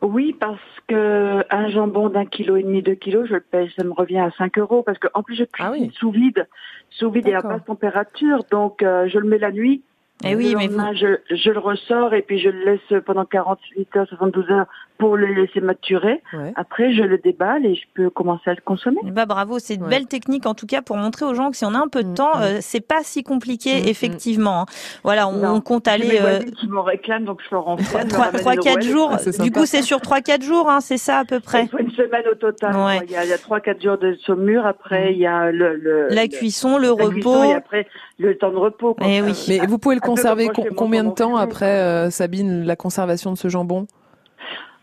Oui, 0.00 0.34
parce 0.40 0.58
que 0.86 1.44
un 1.54 1.68
jambon 1.68 2.08
d'un 2.08 2.24
kilo 2.24 2.56
et 2.56 2.62
demi, 2.62 2.82
deux 2.82 2.94
kilos, 2.94 3.26
je 3.28 3.34
le 3.34 3.40
paye, 3.40 3.70
ça 3.76 3.84
me 3.84 3.92
revient 3.92 4.20
à 4.20 4.30
5 4.38 4.56
euros 4.58 4.82
parce 4.82 4.96
que 4.98 5.08
en 5.12 5.22
plus 5.22 5.34
je 5.34 5.44
cuisine 5.44 5.72
Ah 5.74 5.76
oui. 5.78 5.90
sous 5.98 6.10
vide, 6.10 6.46
sous 6.88 7.10
vide 7.10 7.26
et 7.28 7.34
à 7.34 7.42
basse 7.42 7.64
température, 7.66 8.44
donc 8.50 8.82
euh, 8.82 9.08
je 9.12 9.18
le 9.18 9.28
mets 9.28 9.36
la 9.38 9.50
nuit. 9.52 9.82
Eh 10.24 10.34
oui, 10.34 10.50
le 10.52 10.58
mais 10.58 10.66
vous, 10.68 10.80
je, 10.94 11.18
je 11.36 11.50
le 11.50 11.58
ressors 11.60 12.12
et 12.14 12.22
puis 12.22 12.38
je 12.40 12.48
le 12.48 12.64
laisse 12.64 13.02
pendant 13.04 13.24
48 13.24 13.96
heures, 13.96 14.06
72 14.08 14.50
heures 14.50 14.66
pour 14.98 15.16
le 15.16 15.26
laisser 15.26 15.60
maturer. 15.60 16.20
Ouais. 16.32 16.52
Après, 16.56 16.92
je 16.92 17.04
le 17.04 17.18
déballe 17.18 17.64
et 17.64 17.76
je 17.76 17.82
peux 17.94 18.10
commencer 18.10 18.50
à 18.50 18.54
le 18.54 18.60
consommer. 18.64 18.98
bah 19.04 19.26
bravo, 19.26 19.60
c'est 19.60 19.74
une 19.76 19.84
Ouais. 19.84 19.90
belle 19.90 20.06
technique 20.06 20.44
en 20.46 20.54
tout 20.54 20.66
cas 20.66 20.82
pour 20.82 20.96
montrer 20.96 21.24
aux 21.24 21.34
gens 21.34 21.50
que 21.52 21.56
si 21.56 21.64
on 21.64 21.72
a 21.74 21.78
un 21.78 21.86
peu 21.86 22.02
de 22.02 22.08
Mm, 22.08 22.14
temps, 22.14 22.36
mm. 22.38 22.42
euh, 22.42 22.58
c'est 22.60 22.80
pas 22.84 23.02
si 23.04 23.22
compliqué 23.22 23.80
Mm, 23.82 23.86
effectivement. 23.88 24.62
hein. 24.62 24.66
Voilà, 25.04 25.28
on, 25.28 25.60
compte 25.60 25.86
aller 25.86 26.18
euh, 26.20 26.40
qui 26.40 26.66
m'en 26.66 26.82
réclament, 26.82 27.24
donc 27.24 27.40
je 27.48 27.54
leur 27.54 27.68
en 27.68 27.76
fais. 27.76 27.84
je 27.84 27.92
leur 27.98 28.08
trois, 28.08 28.24
amène 28.26 28.40
trois, 28.40 28.54
une 28.54 28.60
quatre 28.60 28.72
rouelle. 28.80 28.90
jours. 28.92 29.12
Ah, 29.12 29.42
du 29.44 29.52
coup, 29.52 29.66
c'est 29.66 29.82
sur 29.82 30.00
trois, 30.00 30.20
quatre 30.20 30.42
jours, 30.42 30.68
hein, 30.68 30.80
c'est 30.80 30.98
ça 30.98 31.18
à 31.18 31.24
peu 31.24 31.38
près? 31.38 31.62
Il 31.62 31.68
faut 31.68 31.78
une 31.78 31.90
semaine 31.92 32.24
au 32.30 32.34
total. 32.34 32.74
Ouais. 32.74 33.00
Il 33.04 33.12
y 33.12 33.16
a, 33.16 33.22
il 33.24 33.30
y 33.30 33.32
a 33.32 33.36
3-4 33.36 33.80
jours 33.80 33.98
de 33.98 34.14
saumure, 34.26 34.66
après 34.66 35.12
il 35.12 35.18
y 35.18 35.26
a 35.26 35.52
le, 35.52 35.76
le 35.76 36.08
La 36.10 36.22
le- 36.22 36.28
cuisson, 36.28 36.76
le 36.76 36.88
la 36.88 36.92
repos. 37.04 37.10
cuisson 37.12 37.44
et 37.44 37.54
après 37.54 37.86
le 38.18 38.36
temps 38.36 38.50
de 38.50 38.56
repos. 38.56 38.94
quoi. 38.94 39.06
Eh 39.08 39.22
oui. 39.22 39.32
Mais 39.48 39.64
vous 39.66 39.78
pouvez 39.78 39.94
le 39.94 40.00
un 40.12 40.14
peu 40.14 40.16
comme 40.16 40.16
conserver 40.16 40.44
moi, 40.44 40.52
je 40.52 40.56
co- 40.56 40.62
fais 40.64 40.68
mon 40.70 40.74
combien 40.76 41.04
de 41.04 41.10
temps 41.10 41.36
après, 41.36 41.66
euh, 41.80 42.10
Sabine, 42.10 42.64
la 42.64 42.76
conservation 42.76 43.32
de 43.32 43.38
ce 43.38 43.48
jambon? 43.48 43.86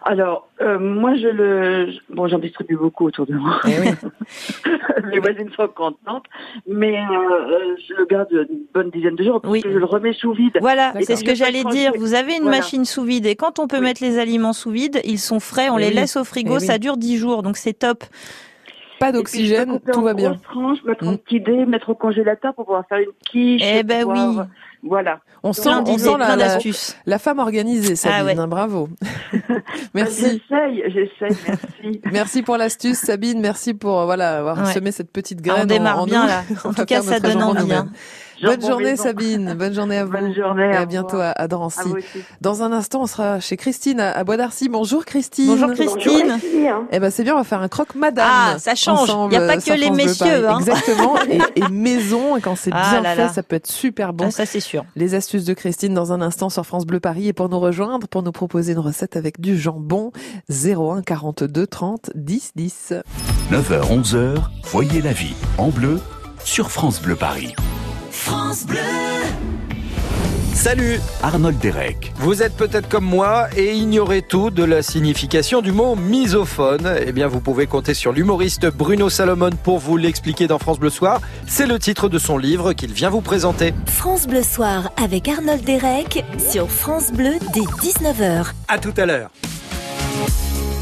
Alors, 0.08 0.48
euh, 0.62 0.78
moi, 0.78 1.16
je 1.16 1.28
le... 1.28 1.88
Bon, 2.12 2.28
j'en 2.28 2.38
distribue 2.38 2.78
beaucoup 2.78 3.06
autour 3.08 3.26
de 3.26 3.34
moi. 3.34 3.60
Eh 3.66 3.80
oui. 3.80 3.90
Mes 5.12 5.18
voisines 5.20 5.50
sont 5.58 5.68
contentes. 5.68 6.26
Mais 6.68 7.00
euh, 7.00 7.76
je 7.90 7.96
le 7.96 8.06
garde 8.06 8.28
une 8.32 8.66
bonne 8.72 8.92
dizaine 8.92 9.16
de 9.16 9.24
jours 9.24 9.42
parce 9.42 9.52
Oui. 9.52 9.64
que 9.64 9.72
je 9.72 9.78
le 9.80 9.86
remets 9.86 10.14
sous 10.14 10.32
vide. 10.34 10.60
Voilà, 10.62 10.94
c'est 11.02 11.16
ce 11.16 11.24
que 11.24 11.34
j'allais 11.34 11.64
dire. 11.64 11.92
Vous 11.98 12.14
avez 12.14 12.36
une 12.36 12.44
Voilà. 12.44 12.58
machine 12.58 12.86
sous 12.86 13.04
vide 13.04 13.26
et 13.26 13.36
quand 13.36 13.58
on 13.58 13.66
peut 13.68 13.78
Oui. 13.78 13.84
mettre 13.84 14.04
les 14.04 14.20
aliments 14.20 14.54
sous 14.54 14.70
vide, 14.70 15.02
ils 15.06 15.18
sont 15.18 15.40
frais, 15.40 15.70
on 15.72 15.80
Eh 15.80 15.82
les 15.82 15.88
oui. 15.88 15.94
laisse 15.96 16.16
au 16.18 16.24
frigo, 16.24 16.54
Eh 16.58 16.60
oui. 16.60 16.66
ça 16.68 16.78
dure 16.78 16.98
10 16.98 17.18
jours, 17.18 17.42
donc 17.42 17.58
c'est 17.58 17.74
top. 17.74 18.04
Pas 19.00 19.12
d'oxygène, 19.12 19.80
tout 19.92 20.02
va 20.04 20.14
bien. 20.14 20.36
tranches, 20.36 20.84
mettre 20.86 21.04
Mm. 21.04 21.08
en 21.08 21.18
petit 21.18 21.40
dé, 21.42 21.66
mettre 21.66 21.90
au 21.90 21.96
congélateur 21.96 22.54
pour 22.54 22.66
pouvoir 22.66 22.86
faire 22.88 23.00
une 23.00 23.12
quiche. 23.30 23.62
Eh 23.66 23.82
ben 23.84 24.02
pouvoir 24.04 24.28
oui. 24.38 24.44
Voilà. 24.88 25.20
On 25.42 25.52
sent, 25.52 25.70
on 25.88 25.98
sent 25.98 26.16
la, 26.20 26.36
la, 26.36 26.58
la 27.08 27.20
femme 27.20 27.40
organisée, 27.40 27.96
Sabine. 27.96 28.18
Ah 28.22 28.26
ouais. 28.26 28.38
hein, 28.40 28.48
bravo. 28.48 28.88
Merci. 29.96 30.42
J'essaye, 30.50 30.84
j'essaye, 30.88 31.38
merci. 31.48 32.02
Merci 32.12 32.44
pour 32.44 32.58
l'astuce, 32.58 32.98
Sabine. 33.00 33.40
Merci 33.42 33.74
pour 33.74 34.00
euh, 34.02 34.06
voilà 34.06 34.38
avoir 34.40 34.60
Ouais. 34.60 34.74
semé 34.74 34.92
cette 34.92 35.12
petite 35.12 35.40
Ah, 35.42 35.48
graine. 35.48 35.62
on 35.64 35.66
démarre 35.66 36.00
en, 36.00 36.04
en 36.04 36.06
bien 36.06 36.22
nous. 36.22 36.28
là. 36.28 36.44
En 36.66 36.74
tout 36.76 36.86
cas, 36.86 37.02
ça 37.02 37.20
donne 37.20 37.42
envie. 37.42 37.72
Bonne 38.42 38.62
journée. 38.62 38.96
Sabine. 38.96 39.54
Bonne 39.58 39.74
journée 39.74 39.98
à 39.98 40.06
vous. 40.06 40.12
Bonne 40.12 40.34
journée. 40.34 40.72
Et 40.72 40.76
à 40.76 40.86
bientôt 40.86 41.18
à, 41.18 41.32
à 41.32 41.48
Drancy. 41.48 41.80
À. 41.80 42.20
Dans 42.42 42.64
un 42.64 42.72
instant, 42.72 43.02
on 43.02 43.08
sera 43.08 43.40
chez 43.40 43.58
Christine 43.58 44.00
à, 44.00 44.12
à 44.12 44.24
Bois 44.24 44.38
d'Arcy. 44.38 44.70
Bonjour 44.70 45.06
Christine. 45.06 45.48
Bonjour 45.48 45.74
Christine. 45.74 46.40
Eh 46.92 47.00
ben 47.00 47.10
c'est 47.12 47.24
bien, 47.24 47.34
on 47.34 47.38
va 47.38 47.44
faire 47.44 47.62
un 47.62 47.68
croque 47.68 47.96
madame. 47.96 48.28
Ah, 48.30 48.56
ça 48.60 48.76
change. 48.76 49.10
Il 49.32 49.34
y 49.34 49.38
a 49.38 49.48
pas 49.48 49.58
que 49.58 49.74
les 49.74 49.90
messieurs, 49.92 50.48
hein. 50.50 50.60
Exactement. 50.60 51.16
Et, 51.30 51.40
et 51.60 51.70
maison, 51.70 52.38
et 52.38 52.42
quand 52.42 52.56
c'est 52.56 52.72
Ah 52.74 52.90
bien 52.92 53.02
là 53.02 53.16
fait, 53.16 53.22
là. 53.24 53.30
ça 53.30 53.42
peut 53.44 53.56
être 53.56 53.68
super 53.68 54.14
bon. 54.14 54.26
Ah, 54.28 54.32
ça 54.32 54.46
c'est 54.46 54.60
sûr. 54.60 54.86
Les 54.96 55.16
astuces 55.16 55.46
de 55.46 55.54
Christine 55.54 55.94
dans 55.94 56.14
un 56.14 56.22
instant 56.22 56.50
sur 56.50 56.66
France 56.66 56.86
Bleu 56.86 57.00
Paris 57.00 57.28
et 57.28 57.34
pour 57.34 57.50
nous 57.50 57.60
rejoindre, 57.60 58.08
pour 58.08 58.22
nous 58.24 58.32
proposer 58.32 58.74
une 58.74 58.80
recette 58.80 59.16
avec 59.16 59.40
du 59.42 59.58
jambon, 59.58 60.12
01 60.50 61.02
42 61.02 61.68
30 61.68 62.12
10 62.16 62.52
10. 62.56 62.94
9h, 63.52 64.02
11h, 64.02 64.36
voyez 64.64 65.02
la 65.02 65.14
vie 65.14 65.34
en 65.58 65.70
bleu 65.70 66.00
sur 66.44 66.70
France 66.72 67.02
Bleu 67.02 67.16
Paris. 67.16 67.54
Salut 70.54 71.00
Arnold 71.22 71.60
Derek. 71.60 72.14
Vous 72.16 72.42
êtes 72.42 72.56
peut-être 72.56 72.88
comme 72.88 73.06
moi 73.06 73.48
et 73.56 73.74
ignorez 73.74 74.22
tout 74.22 74.50
de 74.50 74.64
la 74.64 74.82
signification 74.82 75.62
du 75.62 75.72
mot 75.72 75.96
misophone. 75.96 76.96
Eh 77.06 77.12
bien, 77.12 77.28
vous 77.28 77.42
pouvez 77.42 77.68
compter 77.68 77.94
sur 77.94 78.14
l'humoriste 78.14 78.68
Bruno 78.68 79.10
Salomon 79.10 79.52
pour 79.64 79.80
vous 79.80 79.98
l'expliquer 79.98 80.48
dans 80.48 80.58
France 80.58 80.80
Bleu 80.80 80.90
Soir. 80.90 81.20
C'est 81.46 81.68
le 81.68 81.78
titre 81.78 82.10
de 82.10 82.18
son 82.18 82.38
livre 82.38 82.74
qu'il 82.74 82.94
vient 82.94 83.10
vous 83.10 83.22
présenter. 83.22 83.74
France 83.86 84.28
Bleu 84.28 84.44
Soir 84.44 84.92
avec 84.98 85.28
Arnold 85.28 85.64
Derek 85.64 86.24
sur 86.40 86.70
France 86.70 87.12
Bleu 87.12 87.34
dès 87.54 87.62
19h. 87.62 88.48
À 88.68 88.78
tout 88.80 88.94
à 88.98 89.06
l'heure. 89.06 89.30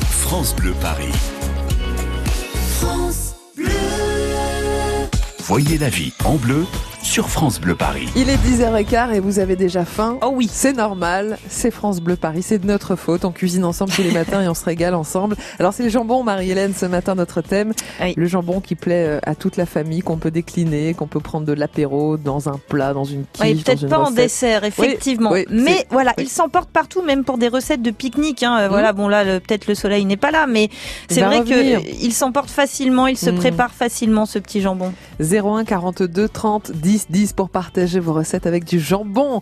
France 0.10 0.56
Bleu 0.56 0.74
Paris. 0.80 1.12
Voyez 5.46 5.78
la 5.78 5.90
vie 5.90 6.14
en 6.24 6.36
bleu 6.36 6.66
sur 7.04 7.30
France 7.30 7.60
Bleu 7.60 7.76
Paris. 7.76 8.08
Il 8.16 8.30
est 8.30 8.38
10h15 8.38 9.14
et 9.14 9.20
vous 9.20 9.38
avez 9.40 9.56
déjà 9.58 9.84
faim. 9.86 10.18
Oh 10.24 10.32
oui. 10.34 10.50
C'est 10.52 10.72
normal, 10.74 11.38
c'est 11.50 11.70
France 11.70 12.00
Bleu 12.00 12.16
Paris, 12.16 12.42
c'est 12.42 12.58
de 12.60 12.66
notre 12.66 12.96
faute. 12.96 13.26
On 13.26 13.32
cuisine 13.32 13.66
ensemble 13.66 13.92
tous 13.92 14.02
les 14.02 14.12
matins 14.12 14.42
et 14.42 14.48
on 14.48 14.54
se 14.54 14.64
régale 14.64 14.96
ensemble. 14.96 15.36
Alors 15.60 15.74
c'est 15.74 15.84
le 15.84 15.90
jambon, 15.90 16.24
Marie-Hélène, 16.24 16.74
ce 16.74 16.86
matin 16.86 17.14
notre 17.16 17.42
thème. 17.42 17.74
Oui. 18.02 18.14
Le 18.16 18.26
jambon 18.26 18.62
qui 18.62 18.76
plaît 18.76 19.06
euh, 19.08 19.20
à 19.24 19.36
toute 19.36 19.58
la 19.58 19.66
famille, 19.66 20.02
qu'on 20.02 20.18
peut 20.18 20.32
décliner, 20.32 20.94
qu'on 20.94 21.06
peut 21.08 21.20
prendre 21.20 21.46
de 21.46 21.52
l'apéro 21.54 22.16
dans 22.18 22.48
un 22.50 22.58
plat, 22.70 22.94
dans 22.94 23.04
une 23.04 23.26
quiche, 23.32 23.44
Oui, 23.46 23.54
dans 23.56 23.62
peut-être 23.64 23.84
une 23.84 23.90
pas 23.90 24.00
en 24.00 24.12
dessert, 24.12 24.64
effectivement. 24.64 25.32
oui, 25.32 25.46
mais 25.52 25.86
voilà, 25.92 26.14
oui. 26.18 26.24
il 26.26 26.30
s'emporte 26.30 26.70
partout, 26.70 27.02
même 27.04 27.26
pour 27.26 27.38
des 27.38 27.50
recettes 27.50 27.82
de 27.82 27.92
pique-nique. 27.92 28.44
Hein. 28.44 28.64
Mhm. 28.64 28.70
Voilà, 28.70 28.94
bon 28.94 29.08
là, 29.10 29.26
peut-être 29.42 29.68
le 29.68 29.76
soleil 29.76 30.06
n'est 30.06 30.18
pas 30.18 30.32
là, 30.32 30.48
mais 30.48 30.70
Il 31.10 31.16
c'est 31.16 31.22
vrai 31.22 31.40
revenir. 31.40 31.82
qu'il 31.82 32.14
s'emporte 32.14 32.50
facilement, 32.50 33.08
il 33.08 33.18
se 33.18 33.30
Mhm. 33.30 33.38
prépare 33.40 33.72
facilement, 33.72 34.26
ce 34.26 34.40
petit 34.40 34.62
jambon. 34.62 34.94
01 35.20 35.66
42 35.66 36.30
30 36.30 36.72
10 36.72 36.93
10 37.10 37.34
pour 37.34 37.50
partager 37.50 38.00
vos 38.00 38.14
recettes 38.14 38.46
avec 38.46 38.66
du 38.66 38.80
jambon. 38.80 39.40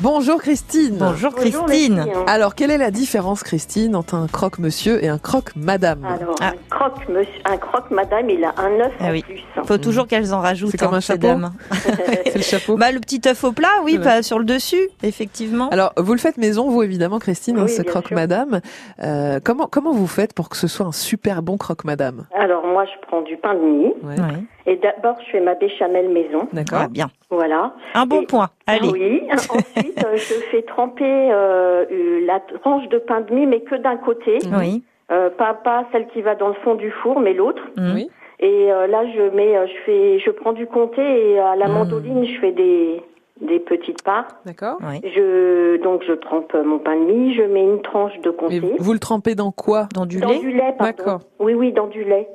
Bonjour 0.00 0.38
Christine. 0.40 0.96
Bonjour 1.00 1.34
Christine. 1.34 1.98
hein. 1.98 2.24
Alors, 2.28 2.54
quelle 2.54 2.70
est 2.70 2.78
la 2.78 2.92
différence, 2.92 3.42
Christine, 3.42 3.96
entre 3.96 4.14
un 4.14 4.28
croque-monsieur 4.28 5.02
et 5.02 5.08
un 5.08 5.18
croque-madame? 5.18 6.04
Alors, 6.04 6.36
Ah. 6.40 6.52
un 6.52 6.54
croque, 6.70 7.08
monsieur, 7.08 7.40
un 7.44 7.56
croque 7.56 7.90
madame, 7.90 8.30
il 8.30 8.44
a 8.44 8.54
un 8.58 8.78
œuf 8.78 8.92
Ah 9.00 9.06
en 9.06 9.10
oui. 9.10 9.22
plus. 9.22 9.40
Faut 9.64 9.76
toujours 9.78 10.06
qu'elles 10.06 10.32
en 10.32 10.40
rajoutent. 10.40 10.70
C'est 10.70 10.76
comme 10.78 10.94
hein, 10.94 10.98
un 10.98 11.00
chapeau. 11.00 11.26
C'est 12.26 12.36
le 12.36 12.42
chapeau 12.42 12.76
Bah, 12.76 12.92
le 12.92 13.00
petit 13.00 13.20
œuf 13.26 13.42
au 13.42 13.50
plat, 13.50 13.66
oui, 13.82 13.96
Voilà. 13.96 14.18
pas 14.18 14.22
sur 14.22 14.38
le 14.38 14.44
dessus, 14.44 14.88
effectivement. 15.02 15.68
Alors, 15.70 15.92
vous 15.96 16.12
le 16.12 16.20
faites 16.20 16.36
maison, 16.38 16.70
vous 16.70 16.84
évidemment, 16.84 17.18
Christine, 17.18 17.58
hein, 17.58 17.66
ce 17.66 17.82
croque-madame. 17.82 18.60
Euh, 19.02 19.40
comment 19.42 19.66
comment 19.66 19.92
vous 19.92 20.06
faites 20.06 20.32
pour 20.32 20.48
que 20.48 20.56
ce 20.56 20.68
soit 20.68 20.86
un 20.86 20.92
super 20.92 21.42
bon 21.42 21.56
croque-madame? 21.56 22.26
Alors, 22.38 22.64
moi, 22.64 22.84
je 22.84 23.06
prends 23.08 23.22
du 23.22 23.36
pain 23.36 23.54
de 23.54 23.60
mie. 23.60 23.92
Ouais. 24.04 24.14
Ouais. 24.20 24.44
Et 24.66 24.76
d'abord, 24.76 25.16
je 25.26 25.32
fais 25.32 25.40
ma 25.40 25.54
béchamel 25.56 26.08
maison. 26.10 26.46
D'accord. 26.52 26.82
Ah, 26.84 26.88
bien. 26.88 27.08
Voilà. 27.30 27.74
Un 27.94 28.06
bon 28.06 28.22
Et- 28.22 28.26
point. 28.26 28.48
Allez. 28.66 28.88
Oui. 28.90 29.22
Ensuite, 29.32 30.04
euh, 30.04 30.16
je 30.16 30.34
fais 30.50 30.62
tremper 30.62 31.04
euh, 31.30 31.84
euh, 31.90 32.24
la 32.26 32.40
tranche 32.40 32.88
de 32.88 32.98
pain 32.98 33.20
de 33.20 33.34
mie, 33.34 33.46
mais 33.46 33.60
que 33.60 33.74
d'un 33.74 33.96
côté. 33.96 34.38
Oui. 34.58 34.82
Euh, 35.10 35.30
pas, 35.30 35.54
pas 35.54 35.84
celle 35.92 36.06
qui 36.08 36.20
va 36.22 36.34
dans 36.34 36.48
le 36.48 36.54
fond 36.64 36.74
du 36.74 36.90
four, 36.90 37.20
mais 37.20 37.32
l'autre. 37.34 37.62
Mhm. 37.76 37.92
Oui. 37.94 38.10
Et 38.40 38.70
euh, 38.72 38.86
là, 38.86 39.04
je 39.14 39.34
mets, 39.34 39.56
euh, 39.56 39.66
je 39.66 39.72
fais, 39.84 40.18
je 40.20 40.30
prends 40.30 40.52
du 40.52 40.66
comté 40.66 41.00
et 41.02 41.38
à 41.38 41.56
la 41.56 41.66
Mm. 41.68 41.72
mandoline, 41.72 42.24
je 42.24 42.38
fais 42.40 42.52
des 42.52 43.02
des 43.40 43.60
petites 43.60 44.02
parts. 44.02 44.26
D'accord. 44.46 44.78
Oui. 44.82 45.00
Je 45.14 45.80
donc 45.82 46.02
je 46.06 46.12
trempe 46.12 46.52
mon 46.54 46.78
pain 46.80 46.96
de 46.96 47.04
mie, 47.04 47.34
je 47.34 47.42
mets 47.42 47.62
une 47.62 47.80
tranche 47.82 48.18
de 48.20 48.30
Et 48.30 48.34
comté. 48.34 48.58
vous, 48.60 48.72
vous 48.78 48.92
le 48.92 48.98
trempez 48.98 49.36
dans 49.36 49.52
quoi? 49.52 49.86
Dans 49.94 50.06
du 50.06 50.18
Dans 50.18 50.28
lait? 50.28 50.38
du 50.40 50.50
lait, 50.50 50.74
pardon. 50.76 50.84
D'accord. 50.96 51.20
Oui, 51.38 51.54
oui, 51.54 51.72
dans 51.72 51.86
du 51.86 52.02
lait. 52.02 52.28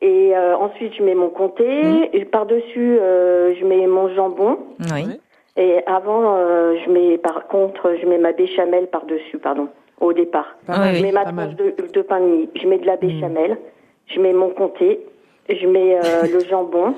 Et 0.00 0.36
euh, 0.36 0.56
ensuite, 0.56 0.94
je 0.94 1.02
mets 1.02 1.14
mon 1.14 1.28
comté. 1.28 1.82
Mhm. 1.82 2.06
Et 2.12 2.24
par-dessus, 2.24 2.98
euh, 3.00 3.54
je 3.58 3.64
mets 3.64 3.86
mon 3.86 4.08
jambon. 4.14 4.58
Oui. 4.92 5.04
Oui. 5.06 5.20
Et 5.56 5.82
avant, 5.86 6.36
euh, 6.36 6.76
je 6.84 6.90
mets, 6.90 7.18
par 7.18 7.48
contre, 7.48 7.94
je 8.00 8.06
mets 8.06 8.18
ma 8.18 8.32
béchamel 8.32 8.86
par-dessus, 8.86 9.38
pardon, 9.38 9.66
au 10.00 10.12
départ. 10.12 10.56
Ouais, 10.68 10.78
mal. 10.78 10.94
Je 10.94 11.02
mets 11.02 11.12
ma 11.12 11.24
tranche 11.24 11.54
de, 11.56 11.74
de 11.92 12.02
pain 12.02 12.20
de 12.20 12.26
mie. 12.26 12.48
Je 12.54 12.68
mets 12.68 12.78
de 12.78 12.86
la 12.86 12.96
béchamel. 12.96 13.58
Je 14.06 14.20
mets 14.20 14.32
mon 14.32 14.50
comté. 14.50 15.00
Je 15.48 15.66
mets 15.66 15.96
euh, 15.96 16.22
le 16.32 16.40
jambon. 16.48 16.94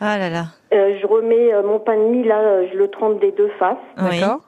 Ah 0.00 0.18
là 0.18 0.28
là. 0.28 0.44
Euh, 0.74 0.98
je 1.00 1.06
remets 1.06 1.54
euh, 1.54 1.62
mon 1.62 1.78
pain 1.78 1.96
de 1.96 2.02
mie, 2.02 2.24
là, 2.24 2.66
je 2.66 2.76
le 2.76 2.88
trempe 2.88 3.18
des 3.20 3.30
deux 3.32 3.50
faces. 3.58 3.76
Oui. 3.98 4.20
D'accord. 4.20 4.40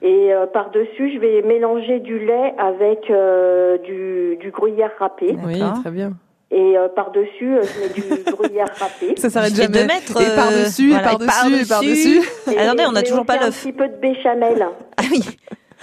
Et 0.00 0.32
euh, 0.34 0.46
par-dessus, 0.46 1.12
je 1.12 1.18
vais 1.20 1.42
mélanger 1.42 2.00
du 2.00 2.18
lait 2.18 2.54
avec 2.58 3.08
euh, 3.08 3.78
du, 3.78 4.36
du 4.40 4.50
gruyère 4.50 4.90
râpé. 4.98 5.36
Oui, 5.46 5.62
très 5.82 5.92
bien. 5.92 6.12
Et 6.54 6.76
euh, 6.76 6.88
par-dessus, 6.88 7.56
euh, 7.56 7.62
je 7.62 7.80
mets 7.80 7.88
du 7.88 8.22
gruyère 8.32 8.68
râpé. 8.78 9.14
Ça 9.16 9.30
s'arrête 9.30 9.54
jamais. 9.54 9.68
deux 9.68 9.86
mètres, 9.86 10.20
et 10.20 10.26
euh, 10.30 10.36
par-dessus, 10.36 10.90
voilà, 10.90 11.12
et 11.14 11.26
par-dessus, 11.26 11.62
et 11.62 11.64
par-dessus. 11.66 12.22
Et 12.52 12.58
Attendez, 12.58 12.84
on 12.86 12.90
je 12.90 12.96
a 12.96 13.00
mets 13.00 13.02
toujours 13.04 13.24
pas 13.24 13.36
l'œuf. 13.38 13.46
Un 13.46 13.70
petit 13.70 13.72
peu 13.72 13.88
de 13.88 13.96
béchamel. 13.96 14.68
Ah 14.98 15.02
oui. 15.10 15.22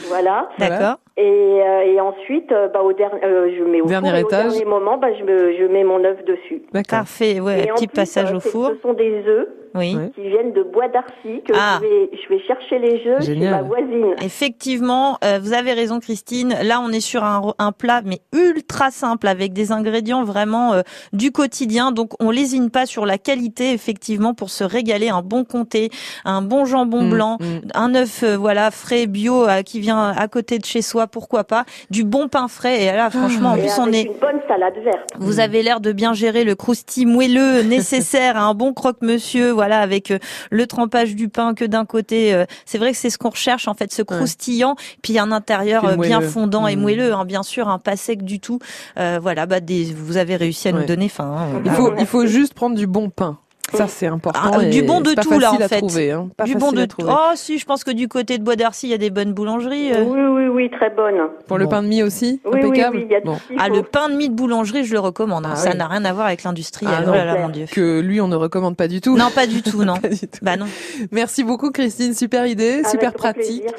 Voilà. 0.08 0.50
Voilà. 0.58 0.78
D'accord. 0.78 1.00
Et, 1.18 1.22
euh, 1.22 1.82
et 1.82 2.00
ensuite, 2.00 2.50
euh, 2.52 2.70
bah, 2.70 2.82
au 2.82 2.94
dernier, 2.94 3.24
euh, 3.26 3.52
je 3.58 3.64
mets 3.64 3.82
au 3.82 3.86
Dernier 3.88 4.10
four, 4.12 4.20
étage. 4.20 4.46
au 4.46 4.50
dernier 4.52 4.66
moment, 4.66 4.98
bah, 4.98 5.08
je, 5.20 5.24
me, 5.26 5.58
je 5.58 5.66
mets 5.66 5.84
mon 5.84 6.02
œuf 6.06 6.24
dessus. 6.26 6.62
Parfait. 6.88 7.40
Ouais, 7.42 7.64
et 7.64 7.68
petit 7.68 7.88
plus, 7.88 7.96
passage 7.96 8.32
euh, 8.32 8.38
au 8.38 8.40
four. 8.40 8.72
Ce 8.74 8.82
sont 8.82 8.94
des 8.94 9.24
œufs 9.28 9.50
Oui. 9.76 9.98
Qui 10.16 10.22
viennent 10.30 10.54
de 10.54 10.64
Bois 10.64 10.88
d'Arcy 10.88 11.42
que 11.46 11.54
Ah. 11.54 11.80
je, 11.82 11.88
vais, 11.88 12.10
je 12.14 12.30
vais 12.34 12.40
chercher 12.48 12.80
les 12.80 13.06
œufs 13.08 13.20
chez 13.20 13.34
Génial. 13.34 13.52
ma 13.52 13.62
voisine. 13.64 14.16
Effectivement, 14.24 15.18
euh, 15.26 15.40
vous 15.42 15.52
avez 15.54 15.74
raison 15.74 16.00
Christine. 16.00 16.56
Là, 16.64 16.80
on 16.82 16.90
est 16.92 17.02
sur 17.02 17.24
un, 17.26 17.54
un 17.60 17.72
plat 17.74 18.02
mais 18.06 18.20
ultra 18.34 18.90
simple 18.90 19.28
avec 19.28 19.52
des 19.54 19.72
ingrédients 19.74 20.24
vraiment 20.24 20.74
euh, 20.74 20.82
du 21.14 21.32
quotidien. 21.34 21.92
Donc, 21.92 22.14
on 22.22 22.32
lésine 22.32 22.72
pas 22.72 22.86
sur 22.86 23.06
la 23.06 23.18
qualité 23.18 23.74
effectivement 23.74 24.34
pour 24.34 24.50
se 24.50 24.64
régaler. 24.64 25.10
Un 25.10 25.22
bon 25.22 25.44
comté, 25.44 25.90
un 26.24 26.42
bon 26.42 26.64
jambon 26.66 27.04
Mm, 27.04 27.10
blanc, 27.10 27.38
mm. 27.42 27.60
un 27.76 27.94
œuf 27.96 28.24
euh, 28.24 28.38
voilà 28.38 28.72
frais 28.72 29.06
bio 29.06 29.48
euh, 29.48 29.62
qui 29.64 29.80
vient 29.82 30.10
à 30.18 30.28
côté 30.30 30.58
de 30.60 30.66
chez 30.66 30.82
soi. 30.82 30.99
Pourquoi 31.08 31.44
pas 31.44 31.66
Du 31.90 32.04
bon 32.04 32.28
pain 32.28 32.48
frais. 32.48 32.84
Et 32.84 32.92
là, 32.92 33.10
franchement, 33.10 33.52
en 33.52 33.56
et 33.56 33.62
plus, 33.62 33.72
on 33.80 33.92
est 33.92 34.04
une 34.04 34.14
bonne 34.20 34.40
salade 34.48 34.74
verte. 34.84 35.10
vous 35.18 35.40
avez 35.40 35.64
l'air 35.64 35.80
de 35.80 35.92
bien 35.92 36.14
gérer 36.14 36.44
le 36.44 36.56
croustille 36.56 37.06
moelleux 37.06 37.62
nécessaire 37.64 38.38
à 38.38 38.42
un 38.44 38.54
bon 38.54 38.74
croque-monsieur, 38.74 39.52
voilà, 39.52 39.80
avec 39.82 40.12
euh, 40.12 40.20
le 40.52 40.68
trempage 40.68 41.16
du 41.16 41.30
pain 41.30 41.54
que 41.54 41.66
d'un 41.66 41.86
côté. 41.86 42.34
euh, 42.34 42.46
C'est 42.66 42.78
vrai 42.78 42.92
que 42.92 42.98
c'est 42.98 43.10
ce 43.10 43.18
qu'on 43.18 43.30
recherche 43.30 43.68
en 43.68 43.74
fait, 43.74 43.92
ce 43.94 44.02
croustillant, 44.02 44.76
puis 45.02 45.18
un 45.20 45.32
intérieur 45.32 45.86
euh, 45.86 45.96
bien 45.96 46.22
fondant 46.22 46.68
et 46.68 46.76
Mm. 46.76 46.80
moelleux, 46.82 47.14
hein, 47.14 47.26
bien 47.26 47.44
sûr, 47.44 47.68
un 47.68 47.80
pas 47.80 47.96
sec 47.96 48.24
du 48.24 48.40
tout. 48.40 48.60
Euh, 48.98 49.20
voilà, 49.22 49.46
bah 49.46 49.60
des, 49.60 49.86
vous 49.96 50.18
avez 50.18 50.36
réussi 50.36 50.68
à 50.68 50.72
Ouais. 50.72 50.80
nous 50.82 50.86
donner 50.86 51.10
faim. 51.10 51.36
hein. 51.38 51.62
Il 51.66 51.72
Ah, 51.72 51.74
faut, 51.74 51.90
ouais. 51.90 51.96
il 52.00 52.06
faut 52.06 52.26
juste 52.26 52.54
prendre 52.54 52.76
du 52.76 52.88
bon 52.88 53.10
pain. 53.10 53.38
Ça, 53.74 53.88
c'est 53.88 54.08
important. 54.08 54.52
Ah, 54.54 54.66
du 54.66 54.82
bon 54.84 55.02
de 55.02 55.10
c'est 55.10 55.16
pas 55.16 55.22
tout, 55.24 55.40
là, 55.40 55.50
facile 55.50 55.62
en 55.64 55.66
à 55.66 55.68
fait. 55.70 55.78
trouver, 55.80 56.12
hein. 56.12 56.30
Pas 56.38 56.44
du 56.46 56.54
facile 56.54 56.68
bon 56.68 56.72
de 56.74 56.82
à 56.82 56.88
trouver. 56.88 57.12
Oh 57.12 57.32
si, 57.36 57.58
je 57.58 57.66
pense 57.66 57.84
que 57.84 57.92
du 57.92 58.08
côté 58.08 58.38
de 58.38 58.44
Bois 58.44 58.56
d'Arcy, 58.56 58.88
il 58.88 58.90
y 58.92 58.94
a 58.94 58.98
des 58.98 59.10
bonnes 59.10 59.34
boulangeries. 59.34 59.94
euh. 59.94 60.04
Oui, 60.04 60.20
oui, 60.22 60.48
oui, 60.48 60.70
très 60.72 60.90
bonne. 60.90 61.16
Pour 61.48 61.58
le 61.58 61.68
pain 61.68 61.82
de 61.84 61.88
mie 61.88 62.04
aussi, 62.04 62.42
Oui, 62.46 62.60
impeccable. 62.60 62.98
oui, 62.98 63.04
il 63.08 63.12
y 63.12 63.16
a 63.16 63.22
Bon. 63.22 63.36
tout 63.36 63.40
ce 63.44 63.48
qu'il 63.48 63.58
Ah, 63.60 63.70
le 63.70 63.84
pain 63.84 64.10
de 64.10 64.16
mie 64.16 64.30
de 64.30 64.36
boulangerie, 64.36 64.84
je 64.84 64.94
le 64.94 65.00
recommande. 65.00 65.46
hein. 65.46 65.52
Ah 65.54 65.56
Ça 65.56 65.72
oui. 65.72 65.78
n'a 65.78 65.88
rien 65.88 66.04
à 66.06 66.14
voir 66.14 66.26
avec 66.28 66.44
l'industriel. 66.44 66.94
Ah 66.98 67.02
oh 67.04 67.08
non. 67.08 67.14
là 67.14 67.26
là, 67.26 67.36
mon 67.38 67.50
Dieu. 67.50 67.66
Que 67.72 68.00
lui, 68.00 68.20
on 68.22 68.28
ne 68.28 68.36
recommande 68.36 68.76
pas 68.76 68.88
du 68.88 69.02
tout. 69.02 69.16
Non, 69.18 69.30
pas 69.34 69.48
du 69.48 69.62
tout, 69.62 69.84
non. 69.86 69.98
Pas 69.98 70.10
du 70.10 70.20
tout. 70.20 70.40
Bah 70.42 70.58
non. 70.58 70.66
Merci 71.12 71.44
beaucoup, 71.44 71.72
Christine. 71.72 72.14
Super 72.14 72.46
idée, 72.48 72.72
Avec 72.74 72.88
super 72.88 73.12
grand 73.12 73.20
pratique. 73.20 73.64
plaisir. 73.64 73.72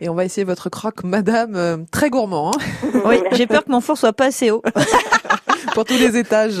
Et 0.00 0.08
on 0.08 0.14
va 0.14 0.24
essayer 0.24 0.44
votre 0.44 0.68
croque, 0.68 1.02
madame, 1.02 1.54
euh, 1.56 1.76
très 1.90 2.08
gourmand. 2.08 2.52
hein. 2.54 2.88
Oui, 3.04 3.20
j'ai 3.32 3.48
peur 3.48 3.64
que 3.64 3.70
mon 3.72 3.80
four 3.80 3.98
soit 3.98 4.12
pas 4.12 4.26
assez 4.26 4.50
haut. 4.52 4.62
pour 5.74 5.84
tous 5.84 5.98
les 5.98 6.16
étages. 6.16 6.58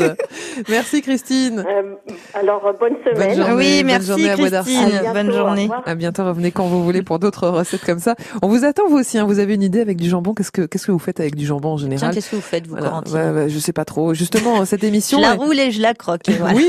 Merci 0.68 1.02
Christine. 1.02 1.64
Euh, 1.68 1.94
alors, 2.34 2.66
euh, 2.66 2.72
bonne 2.78 2.94
semaine. 3.04 3.28
Bonne 3.36 3.46
journée, 3.46 3.54
oui, 3.56 3.76
bonne 3.78 3.86
merci 3.86 4.06
journée 4.08 4.30
à 4.30 4.36
Bois 4.36 4.50
d'Arcy. 4.50 4.74
Christine. 4.76 4.96
À 4.96 5.00
bientôt, 5.00 5.14
Bonne 5.14 5.32
journée. 5.32 5.70
À 5.86 5.94
bientôt, 5.94 6.24
revenez 6.24 6.50
quand 6.50 6.66
vous 6.66 6.82
voulez 6.84 7.02
pour 7.02 7.18
d'autres 7.18 7.48
recettes 7.48 7.84
comme 7.84 7.98
ça. 7.98 8.14
On 8.42 8.48
vous 8.48 8.64
attend 8.64 8.88
vous 8.88 8.96
aussi, 8.98 9.18
hein. 9.18 9.24
vous 9.24 9.38
avez 9.38 9.54
une 9.54 9.62
idée 9.62 9.80
avec 9.80 9.96
du 9.96 10.08
jambon? 10.08 10.34
Qu'est-ce 10.34 10.50
que 10.52 10.62
qu'est-ce 10.62 10.86
que 10.86 10.92
vous 10.92 10.98
faites 10.98 11.20
avec 11.20 11.34
du 11.34 11.46
jambon 11.46 11.70
en 11.70 11.76
général? 11.76 12.14
Qu'est-ce 12.14 12.30
que 12.30 12.36
vous 12.36 12.42
faites, 12.42 12.66
vous, 12.66 12.72
Voilà. 12.74 12.88
Corentine 12.90 13.14
Ouais, 13.14 13.30
ouais, 13.30 13.48
Je 13.48 13.58
sais 13.58 13.72
pas 13.72 13.84
trop. 13.84 14.14
Justement, 14.14 14.64
cette 14.64 14.84
émission... 14.84 15.18
Je 15.18 15.22
la 15.22 15.34
roule 15.34 15.58
et 15.58 15.70
je 15.70 15.80
la 15.82 15.94
croque. 15.94 16.28
voilà. 16.38 16.54
Oui, 16.56 16.68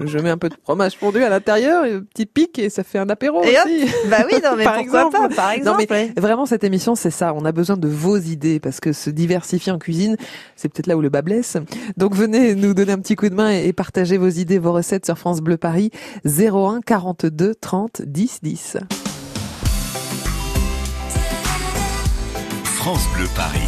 je, 0.00 0.06
je 0.06 0.18
mets 0.18 0.30
un 0.30 0.38
peu 0.38 0.48
de 0.48 0.54
fromage 0.62 0.96
fondu 0.96 1.22
à 1.22 1.28
l'intérieur, 1.28 1.84
un 1.84 2.00
petit 2.00 2.26
pic 2.26 2.58
et 2.58 2.70
ça 2.70 2.82
fait 2.84 2.98
un 2.98 3.08
apéro 3.08 3.42
Et 3.44 3.56
hop, 3.56 3.64
aussi. 3.66 3.86
Bah 4.08 4.18
oui, 4.30 4.38
non, 4.44 4.50
mais 4.56 4.64
Par 4.68 4.76
pourquoi 4.76 5.06
exemple. 5.06 5.28
pas, 5.28 5.34
par 5.34 5.48
Non 5.50 5.78
exemple. 5.78 5.86
mais 5.90 6.12
vraiment 6.20 6.46
cette 6.46 6.64
émission 6.64 6.94
c'est 6.94 7.10
ça, 7.10 7.32
on 7.34 7.44
a 7.44 7.52
besoin 7.52 7.76
de 7.76 7.88
vos 7.88 8.16
idées 8.18 8.60
parce 8.60 8.80
que 8.80 8.92
se 8.92 9.10
diversifier 9.10 9.72
en 9.72 9.78
cuisine, 9.78 10.16
c'est 10.56 10.68
peut-être 10.68 10.86
là 10.86 10.96
où 10.96 11.00
le 11.00 11.08
bas 11.08 11.22
blesse. 11.22 11.56
Donc 11.96 12.14
venez 12.14 12.54
nous 12.54 12.74
donner 12.74 12.92
un 12.92 12.98
petit 12.98 13.16
coup 13.16 13.28
de 13.28 13.34
main 13.34 13.50
et, 13.50 13.72
partagez 13.72 14.16
vos 14.18 14.28
idées, 14.28 14.58
vos 14.58 14.72
recettes 14.72 15.06
sur 15.06 15.18
France 15.18 15.40
Bleu 15.40 15.56
Paris 15.56 15.90
01 16.24 16.80
42 16.84 17.54
30 17.54 18.02
10 18.02 18.38
10. 18.42 18.76
France 22.64 23.06
Bleu 23.14 23.26
Paris. 23.34 23.58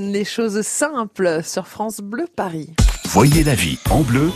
Les 0.00 0.24
choses 0.24 0.60
simples 0.62 1.42
sur 1.42 1.66
France 1.66 2.00
Bleu 2.00 2.26
Paris. 2.34 2.68
Voyez 3.06 3.42
la 3.42 3.54
vie 3.54 3.78
en 3.88 4.02
bleu 4.02 4.30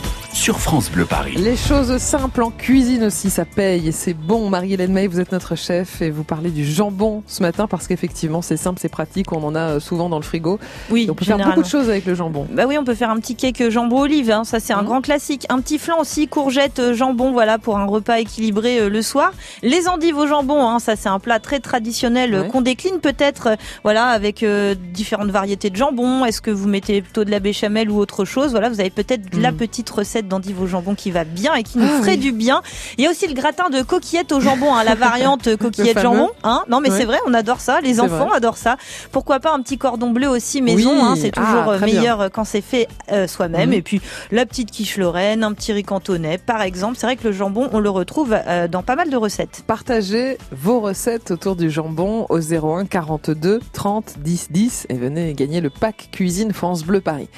sur 0.45 0.59
France 0.59 0.91
Bleu 0.91 1.05
Paris. 1.05 1.33
Les 1.37 1.55
choses 1.57 1.97
simples 1.97 2.43
en 2.43 2.51
cuisine 2.51 3.05
aussi, 3.05 3.31
ça 3.31 3.45
paye 3.45 3.87
et 3.87 3.91
c'est 3.91 4.13
bon. 4.13 4.47
Marie-Hélène 4.51 4.93
May, 4.93 5.07
vous 5.07 5.19
êtes 5.19 5.31
notre 5.31 5.55
chef 5.55 6.03
et 6.03 6.11
vous 6.11 6.23
parlez 6.23 6.51
du 6.51 6.63
jambon 6.63 7.23
ce 7.25 7.41
matin 7.41 7.65
parce 7.65 7.87
qu'effectivement 7.87 8.43
c'est 8.43 8.55
simple, 8.55 8.77
c'est 8.79 8.87
pratique, 8.89 9.31
on 9.31 9.41
en 9.43 9.55
a 9.55 9.59
euh, 9.59 9.79
souvent 9.79 10.07
dans 10.07 10.17
le 10.19 10.23
frigo. 10.23 10.59
Oui, 10.91 11.05
Et 11.07 11.09
on 11.09 11.15
peut 11.15 11.25
faire 11.25 11.39
beaucoup 11.39 11.63
de 11.63 11.67
choses 11.67 11.89
avec 11.89 12.05
le 12.05 12.13
jambon. 12.13 12.45
Bah 12.51 12.65
oui, 12.67 12.77
on 12.77 12.83
peut 12.83 12.93
faire 12.93 13.09
un 13.09 13.15
petit 13.19 13.35
cake 13.35 13.71
jambon 13.71 14.01
olive, 14.01 14.29
hein, 14.29 14.43
ça 14.43 14.59
c'est 14.59 14.71
un 14.73 14.81
Mhm. 14.81 14.85
grand 14.85 15.01
classique. 15.01 15.47
Un 15.49 15.61
petit 15.61 15.79
flan 15.79 15.99
aussi, 15.99 16.27
courgette, 16.27 16.77
euh, 16.77 16.93
jambon, 16.93 17.31
voilà 17.31 17.57
pour 17.57 17.79
un 17.79 17.85
repas 17.85 18.19
équilibré 18.19 18.81
euh, 18.81 18.87
le 18.89 19.01
soir. 19.01 19.31
Les 19.63 19.87
endives 19.87 20.15
au 20.17 20.27
jambon, 20.27 20.61
hein, 20.67 20.77
ça 20.77 20.95
c'est 20.95 21.09
un 21.09 21.17
plat 21.17 21.39
très 21.39 21.59
traditionnel 21.59 22.35
euh, 22.35 22.41
Ouais. 22.43 22.47
qu'on 22.49 22.61
décline 22.61 22.99
peut-être, 22.99 23.47
euh, 23.47 23.55
voilà 23.83 24.09
avec 24.09 24.43
euh, 24.43 24.75
différentes 24.93 25.31
variétés 25.31 25.71
de 25.71 25.75
jambon. 25.75 26.23
Est-ce 26.23 26.39
que 26.41 26.51
vous 26.51 26.67
mettez 26.67 27.01
plutôt 27.01 27.23
de 27.23 27.31
la 27.31 27.39
béchamel 27.39 27.89
ou 27.89 27.97
autre 27.97 28.25
chose? 28.25 28.51
Voilà, 28.51 28.69
vous 28.69 28.79
avez 28.79 28.91
peut-être 28.91 29.35
la 29.35 29.49
Mhm. 29.51 29.57
petite 29.57 29.89
recette 29.89 30.05
recette 30.05 30.27
d'endive 30.35 30.61
au 30.61 30.67
jambon 30.67 30.95
qui 30.95 31.11
va 31.11 31.23
bien 31.23 31.53
et 31.55 31.63
qui 31.63 31.77
nous 31.77 31.85
Ah 31.89 31.99
ferait 31.99 32.11
oui. 32.11 32.17
du 32.17 32.31
bien. 32.31 32.61
Il 32.97 33.03
y 33.03 33.07
a 33.07 33.11
aussi 33.11 33.27
le 33.27 33.33
gratin 33.33 33.69
de 33.69 33.81
coquillettes 33.81 34.31
au 34.31 34.39
jambon, 34.41 34.73
hein, 34.73 34.83
la 34.83 34.95
variante 35.07 35.55
coquillette 35.57 35.99
jambon. 35.99 36.29
Hein 36.43 36.63
non 36.69 36.79
mais 36.81 36.89
Ouais. 36.91 36.97
c'est 36.99 37.05
vrai, 37.05 37.17
on 37.27 37.33
adore 37.33 37.59
ça. 37.61 37.79
Les 37.81 37.99
enfants 37.99 38.27
vrai. 38.27 38.37
adorent 38.37 38.57
ça. 38.57 38.77
Pourquoi 39.11 39.39
pas 39.39 39.53
un 39.53 39.61
petit 39.61 39.77
cordon 39.77 40.11
bleu 40.11 40.27
aussi 40.27 40.61
maison 40.61 40.91
Oui. 40.91 40.99
hein, 41.01 41.15
C'est 41.17 41.31
Ah, 41.37 41.41
toujours 41.41 41.69
euh, 41.71 41.77
bien. 41.77 41.85
meilleur 41.85 42.29
quand 42.31 42.43
c'est 42.43 42.61
fait 42.61 42.87
euh, 43.11 43.27
soi-même. 43.27 43.69
Mhm. 43.69 43.73
Et 43.75 43.81
puis 43.81 44.01
la 44.31 44.45
petite 44.45 44.71
quiche 44.71 44.97
lorraine, 44.97 45.43
un 45.43 45.53
petit 45.53 45.71
riz 45.73 45.83
cantonais, 45.83 46.37
par 46.37 46.61
exemple. 46.61 46.95
C'est 46.97 47.05
vrai 47.07 47.15
que 47.15 47.23
le 47.27 47.33
jambon, 47.33 47.69
on 47.71 47.79
le 47.79 47.89
retrouve 47.89 48.35
euh, 48.47 48.67
dans 48.67 48.83
pas 48.83 48.95
mal 48.95 49.09
de 49.09 49.17
recettes. 49.17 49.63
Partagez 49.67 50.37
vos 50.51 50.79
recettes 50.81 51.31
autour 51.31 51.55
du 51.55 51.69
jambon 51.69 52.25
au 52.29 52.39
01 52.39 52.85
42 52.85 53.59
30 53.73 54.15
10 54.19 54.47
10 54.51 54.85
et 54.89 54.93
venez 54.95 55.33
gagner 55.33 55.61
le 55.61 55.69
pack 55.69 56.09
cuisine 56.11 56.53
France 56.53 56.83
Bleu 56.83 57.01
Paris. 57.01 57.29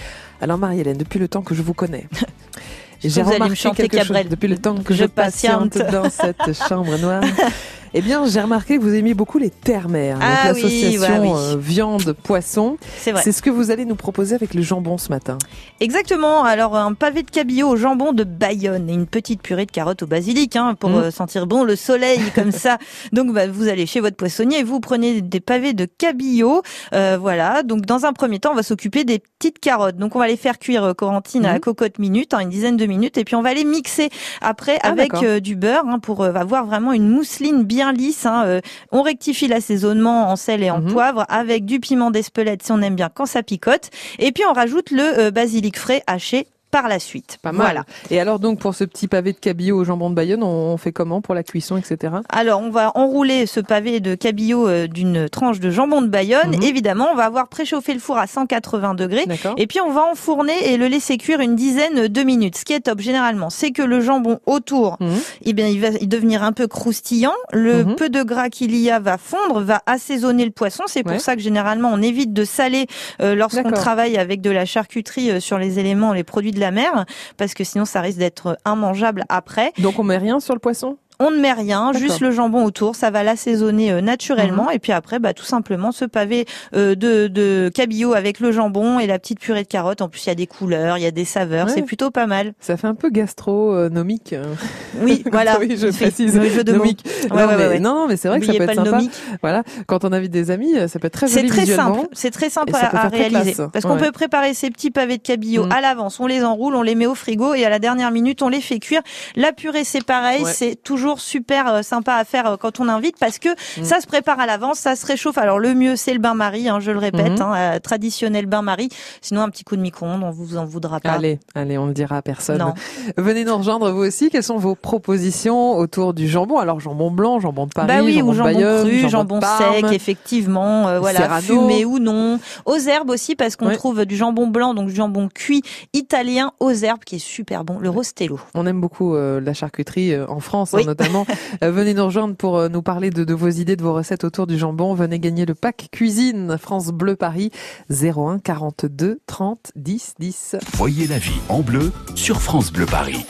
Alors 0.41 0.57
Marie-Hélène, 0.57 0.97
depuis 0.97 1.19
le 1.19 1.27
temps 1.27 1.41
que 1.41 1.55
je 1.55 1.62
vous 1.62 1.73
connais, 1.73 2.07
Vous 3.03 3.19
allez 3.19 3.49
me 3.49 3.55
chanter 3.55 3.88
quelque 3.88 4.05
chose 4.05 4.29
depuis 4.29 4.47
le 4.47 4.57
temps 4.57 4.75
que 4.75 4.93
Je 4.93 5.05
patiente. 5.05 5.77
dans 5.91 6.10
cette 6.10 6.53
chambre 6.67 6.97
noire. 6.97 7.23
Eh 7.93 8.02
bien, 8.02 8.26
j'ai 8.28 8.41
remarqué 8.41 8.78
que 8.78 8.82
vous 8.82 8.93
aimez 8.93 9.13
beaucoup 9.13 9.38
les 9.38 9.50
terres-mères, 9.50 10.19
Ah 10.21 10.52
oui, 10.54 10.62
l'association 10.62 11.02
bah 11.02 11.19
oui. 11.21 11.30
euh, 11.34 11.56
viande 11.58 12.13
poisson. 12.13 12.78
C'est 12.97 13.12
vrai. 13.12 13.21
C'est 13.23 13.32
ce 13.32 13.41
que 13.41 13.50
vous 13.50 13.71
allez 13.71 13.86
nous 13.86 13.95
proposer 13.95 14.36
avec 14.36 14.54
le 14.54 14.62
jambon 14.62 14.97
ce 14.97 15.10
matin. 15.10 15.38
Exactement. 15.80 16.43
Alors 16.43 16.76
un 16.76 16.93
pavé 16.93 17.23
de 17.23 17.30
cabillaud 17.32 17.69
au 17.69 17.76
jambon 17.76 18.12
de 18.13 18.23
Bayonne 18.23 18.89
et 18.89 18.93
une 18.93 19.06
petite 19.08 19.41
purée 19.41 19.65
de 19.65 19.71
carottes 19.71 20.04
au 20.04 20.08
basilic 20.08 20.56
hein, 20.56 20.76
pour 20.76 20.89
Mhm. 20.89 20.95
euh, 20.97 21.12
sentir 21.12 21.47
bon 21.47 21.63
le 21.63 21.76
soleil 21.76 22.19
comme 22.36 22.52
ça. 22.52 22.78
Donc 23.13 23.32
bah, 23.34 23.47
vous 23.47 23.67
allez 23.67 23.86
chez 23.86 24.00
votre 24.00 24.15
poissonnier 24.17 24.60
et 24.60 24.63
vous 24.63 24.80
prenez 24.80 25.21
des 25.21 25.39
pavés 25.39 25.73
de 25.73 25.86
cabillaud. 25.86 26.62
Euh, 26.93 27.17
voilà. 27.19 27.63
Donc 27.63 27.86
dans 27.86 28.06
un 28.06 28.13
premier 28.13 28.39
temps, 28.39 28.52
on 28.52 28.56
va 28.56 28.63
s'occuper 28.63 29.04
des 29.06 29.19
petites 29.39 29.60
carottes. 29.60 29.97
Donc 29.97 30.15
on 30.15 30.19
va 30.19 30.28
les 30.28 30.38
faire 30.38 30.60
cuire 30.60 30.84
euh, 30.84 30.93
Corentine 30.93 31.45
à 31.45 31.50
Mhm. 31.50 31.54
la 31.54 31.60
cocotte 31.60 32.00
minute, 32.00 32.34
hein, 32.34 32.39
une 32.39 32.50
dizaine 32.50 32.76
de 32.78 32.86
minutes, 32.86 33.17
et 33.17 33.23
puis 33.23 33.36
on 33.36 33.41
va 33.41 33.54
les 33.54 33.63
mixer 33.65 34.10
après 34.41 34.80
Ah, 34.84 34.89
avec 34.89 35.13
euh, 35.23 35.39
du 35.39 35.56
beurre 35.56 35.86
hein, 35.88 36.00
pour 36.00 36.21
euh, 36.23 36.34
avoir 36.34 36.65
vraiment 36.65 36.91
une 36.93 37.08
mousseline 37.10 37.63
bien 37.63 37.76
lisse. 37.91 38.25
hein. 38.25 38.43
Euh, 38.45 38.61
on 38.91 39.01
rectifie 39.01 39.47
l'assaisonnement 39.47 40.29
en 40.29 40.35
sel 40.35 40.63
et 40.63 40.69
en 40.71 40.81
Mhm. 40.81 40.91
poivre 40.93 41.25
avec 41.29 41.65
du 41.65 41.79
piment 41.79 42.11
d'Espelette 42.11 42.63
si 42.63 42.71
on 42.71 42.81
aime 42.81 42.95
bien 42.95 43.09
quand 43.13 43.25
ça 43.25 43.43
picote. 43.43 43.89
Et 44.19 44.31
puis 44.31 44.43
on 44.49 44.53
rajoute 44.53 44.91
le 44.91 45.19
euh, 45.19 45.31
basilic 45.31 45.77
frais 45.79 46.03
haché 46.07 46.47
par 46.71 46.88
la 46.88 46.99
suite. 46.99 47.38
Pas 47.41 47.51
mal. 47.51 47.65
Voilà. 47.65 47.84
Et 48.12 48.19
alors 48.19 48.39
donc 48.39 48.60
pour 48.60 48.75
ce 48.75 48.84
petit 48.84 49.08
pavé 49.08 49.34
de 49.34 49.38
cabillaud 49.38 49.77
au 49.80 49.84
jambon 49.84 50.10
de 50.10 50.15
Bayonne, 50.15 50.43
on 50.43 50.77
fait 50.77 50.91
comment 50.91 51.21
pour 51.21 51.34
la 51.36 51.43
cuisson, 51.43 51.77
etc. 51.77 52.13
Alors, 52.30 52.62
on 52.62 52.69
va 52.69 52.91
enrouler 52.95 53.45
ce 53.45 53.60
pavé 53.60 53.99
de 53.99 54.15
cabillaud 54.15 54.67
euh, 54.67 54.88
d'une 54.88 55.30
tranche 55.30 55.60
de 55.60 55.69
jambon 55.71 56.01
de 56.01 56.08
Bayonne. 56.08 56.56
Mhm. 56.56 56.63
Évidemment, 56.63 57.08
on 57.12 57.15
va 57.15 57.25
avoir 57.25 57.47
préchauffé 57.47 57.93
le 57.93 57.99
four 57.99 58.17
à 58.17 58.27
180 58.27 58.93
degrés. 58.95 59.25
D'accord. 59.25 59.56
Et 59.58 59.67
puis 59.67 59.80
on 59.82 59.91
va 59.91 60.03
enfourner 60.12 60.53
et 60.71 60.77
le 60.77 60.88
laisser 60.88 61.17
cuire 61.17 61.39
une 61.39 61.56
dizaine 61.56 62.08
de 62.08 62.23
minutes. 62.23 62.58
Ce 62.58 62.65
qui 62.65 62.73
est 62.73 62.82
top 62.82 62.99
généralement, 62.99 63.49
c'est 63.49 63.71
que 63.71 63.82
le 63.82 64.01
jambon 64.01 64.39
autour, 64.45 64.97
eh 65.43 65.53
bien, 65.53 65.67
il 65.67 65.80
va 65.82 65.91
devenir 65.91 66.43
un 66.43 66.51
peu 66.51 66.67
croustillant. 66.67 67.34
Le 67.53 67.84
Mhm. 67.86 67.95
peu 67.95 68.10
de 68.10 68.23
gras 68.23 68.49
qu'il 68.49 68.75
y 68.75 68.89
a 68.89 68.99
va 68.99 69.17
fondre, 69.17 69.62
va 69.62 69.82
assaisonner 69.86 70.45
le 70.45 70.51
poisson. 70.51 70.84
C'est 70.88 71.03
pour 71.03 71.13
Ouais. 71.13 71.19
ça 71.19 71.36
que 71.36 71.41
généralement 71.41 71.89
on 71.93 72.01
évite 72.01 72.34
de 72.34 72.43
saler 72.43 72.88
euh, 73.21 73.36
lorsqu'on 73.36 73.71
travaille 73.71 74.17
avec 74.17 74.41
de 74.41 74.49
la 74.51 74.65
charcuterie 74.65 75.32
euh, 75.32 75.39
sur 75.39 75.58
les 75.58 75.80
éléments, 75.80 76.13
les 76.13 76.23
produits 76.23 76.51
de 76.51 76.57
la 76.60 76.72
mer, 76.72 77.06
parce 77.38 77.54
que 77.54 77.63
sinon 77.63 77.86
ça 77.86 78.02
risque 78.02 78.20
d'être 78.20 78.58
immangeable 78.65 79.24
après. 79.30 79.72
Donc 79.80 80.00
on 80.00 80.04
met 80.04 80.17
rien 80.17 80.39
sur 80.39 80.54
le 80.54 80.60
poisson? 80.60 80.98
On 81.19 81.32
ne 81.32 81.38
met 81.39 81.51
rien, 81.53 81.93
juste 81.93 82.19
le 82.19 82.32
jambon 82.32 82.63
autour, 82.63 82.95
ça 82.95 83.10
va 83.10 83.23
l'assaisonner 83.23 83.91
euh, 83.91 84.01
naturellement. 84.01 84.65
Mhm. 84.65 84.71
Et 84.73 84.80
puis 84.80 84.91
après, 84.91 85.19
bah, 85.19 85.34
tout 85.34 85.43
simplement, 85.45 85.91
ce 85.91 86.06
pavé 86.06 86.45
euh, 86.75 86.95
de, 86.95 87.27
de 87.27 87.71
cabillaud 87.73 88.13
avec 88.13 88.39
le 88.39 88.51
jambon 88.51 88.99
et 88.99 89.08
la 89.08 89.17
petite 89.19 89.39
purée 89.39 89.63
de 89.63 89.67
carottes. 89.67 90.01
En 90.01 90.10
plus, 90.10 90.25
il 90.25 90.30
y 90.30 90.32
a 90.32 90.36
des 90.36 90.47
couleurs, 90.47 90.97
il 90.97 91.03
y 91.03 91.08
a 91.08 91.12
des 91.12 91.25
saveurs, 91.25 91.67
Ouais. 91.67 91.73
c'est 91.73 91.82
plutôt 91.82 92.12
pas 92.12 92.27
mal. 92.27 92.53
Ça 92.60 92.77
fait 92.77 92.88
un 92.88 92.95
peu 92.95 93.10
gastronomique. 93.10 94.34
euh. 94.34 94.43
Oui, 95.01 95.23
voilà. 95.32 95.60
oui, 95.60 95.75
je 95.77 95.88
précise. 95.95 96.36
le 96.36 96.49
jeu 96.49 96.63
de. 96.63 96.71
Nomique. 96.73 97.03
Ouais, 97.30 97.30
non, 97.30 97.47
ouais, 97.47 97.69
mais, 97.69 97.80
non, 97.80 98.06
mais 98.08 98.17
c'est 98.17 98.27
vrai 98.27 98.39
que 98.39 98.45
ça 98.45 98.53
peut 98.53 98.63
être 98.63 98.73
sympa. 98.75 98.91
nomique. 98.91 99.12
Voilà, 99.41 99.63
quand 99.86 100.03
on 100.06 100.12
invite 100.12 100.32
des 100.32 100.49
amis, 100.51 100.73
ça 100.88 100.97
peut 100.99 101.08
être 101.08 101.13
très 101.13 101.27
C'est 101.27 101.39
joli 101.41 101.49
très 101.49 101.62
visuellement. 101.62 101.95
simple, 101.95 102.08
c'est 102.13 102.32
très 102.32 102.49
simple 102.49 102.73
à, 102.75 102.88
très 103.10 103.30
réaliser. 103.30 103.56
Parce 103.71 103.86
qu'on 103.86 103.97
peut 103.97 104.12
préparer 104.12 104.53
ces 104.53 104.69
petits 104.71 104.91
pavés 104.91 105.17
de 105.17 105.21
cabillaud 105.23 105.65
Mm. 105.67 105.71
à 105.71 105.82
l'avance, 105.82 106.19
on 106.19 106.25
les 106.27 106.43
enroule, 106.43 106.75
on 106.75 106.82
les 106.82 106.95
met 106.95 107.06
au 107.06 107.15
frigo 107.15 107.53
et 107.53 107.63
à 107.65 107.69
la 107.69 107.80
dernière 107.80 108.12
minute, 108.12 108.41
on 108.41 108.49
les 108.49 108.60
fait 108.62 108.80
cuire. 108.80 109.01
La 109.36 109.51
purée, 109.53 109.84
c'est 109.84 110.03
pareil, 110.03 110.43
c'est 110.45 110.75
toujours 110.82 111.07
super 111.15 111.67
euh, 111.74 111.82
sympa 111.82 112.15
à 112.15 112.26
faire 112.26 112.48
euh, 112.48 112.58
quand 112.58 112.80
on 112.80 112.89
invite 112.89 113.15
parce 113.20 113.39
que 113.39 113.50
Mm. 113.80 113.84
ça 113.84 114.02
se 114.02 114.08
prépare 114.08 114.39
à 114.39 114.46
l'avance, 114.46 114.78
ça 114.80 114.96
se 114.96 115.06
réchauffe. 115.06 115.38
Alors 115.38 115.60
le 115.60 115.74
mieux, 115.74 115.96
c'est 115.96 116.13
le 116.13 116.20
bain-marie, 116.20 116.67
hein, 116.70 116.80
je 116.80 116.91
le 116.91 117.00
répète, 117.00 117.39
Mhm. 117.39 117.41
hein, 117.41 117.54
euh, 117.76 117.80
traditionnel 117.80 118.46
bain-marie. 118.46 118.89
Sinon, 119.22 119.41
un 119.41 119.50
petit 119.50 119.63
coup 119.63 119.76
de 119.76 119.82
micro-ondes, 119.82 120.24
on 120.24 120.32
vous 120.32 120.58
en 120.58 120.65
voudra 120.65 121.00
pas. 121.00 121.12
Allez, 121.12 121.39
allez, 121.56 121.78
on 121.78 121.84
ne 121.84 121.88
le 121.89 121.93
dira 121.93 122.17
à 122.17 122.22
personne. 122.22 122.58
Non. 122.60 122.74
Venez 123.17 123.46
nous 123.46 123.56
rejoindre 123.58 123.89
vous 123.91 124.02
aussi. 124.02 124.30
Quelles 124.30 124.43
sont 124.43 124.58
vos 124.58 124.76
propositions 124.76 125.78
autour 125.78 126.13
du 126.13 126.28
jambon? 126.28 126.58
Alors 126.58 126.80
jambon 126.80 127.12
blanc, 127.12 127.39
jambon 127.39 127.65
de 127.67 127.72
Paris, 127.72 127.88
bah 127.88 128.00
oui, 128.04 128.15
jambon 128.17 128.28
ou 128.30 128.32
de 128.34 128.38
jambon 128.38 128.54
Bayonne, 128.54 128.88
cru, 128.88 129.00
jambon, 129.00 129.10
jambon 129.10 129.36
de 129.38 129.41
Parme. 129.41 129.74
sec, 129.76 129.86
effectivement, 129.93 130.88
euh, 130.88 131.00
voilà, 131.00 131.20
Serrano. 131.20 131.41
fumé 131.62 131.86
ou 131.86 132.00
non. 132.00 132.39
Aux 132.65 132.78
herbes 132.78 133.10
aussi, 133.10 133.36
parce 133.36 133.56
qu'on 133.56 133.72
trouve 133.72 134.06
du 134.06 134.15
jambon 134.15 134.48
blanc, 134.48 134.74
donc 134.74 134.88
du 134.89 134.96
jambon 134.96 135.30
cuit 135.34 135.62
italien 135.93 136.52
aux 136.60 136.72
herbes, 136.72 137.04
qui 137.06 137.15
est 137.15 137.20
super 137.20 137.63
bon, 137.63 137.78
le 137.80 137.89
rostello. 137.89 138.39
On 138.54 138.65
aime 138.65 138.82
beaucoup 138.82 139.15
euh, 139.15 139.39
la 139.39 139.54
charcuterie 139.54 140.13
euh, 140.13 140.26
en 140.28 140.39
France, 140.39 140.74
hein, 140.74 140.78
Oui. 140.80 140.86
Notamment. 140.97 141.25
Euh, 141.63 141.71
venez 141.71 141.93
nous 141.93 142.05
rejoindre 142.05 142.36
pour 142.36 142.57
euh, 142.57 142.67
nous 142.67 142.81
parler 142.81 143.10
de, 143.10 143.23
de 143.23 143.33
vos 143.33 143.49
idées, 143.49 143.75
de 143.75 143.81
vos 143.81 143.93
recettes 143.93 144.23
autour 144.23 144.47
du 144.47 144.57
jambon. 144.57 144.93
Venez 144.93 145.19
gagner 145.19 145.45
le 145.45 145.55
pack 145.55 145.88
cuisine 145.91 146.57
France 146.57 146.89
Bleu 146.89 147.15
Paris 147.15 147.51
01 147.89 148.39
42 148.39 149.19
30 149.25 149.71
10 149.75 150.13
10. 150.19 150.55
Voyez 150.73 151.07
la 151.07 151.17
vie 151.17 151.39
en 151.49 151.62
bleu 151.62 151.91
sur 152.15 152.41
France 152.41 152.71
Bleu 152.71 152.86
Paris. 152.86 153.25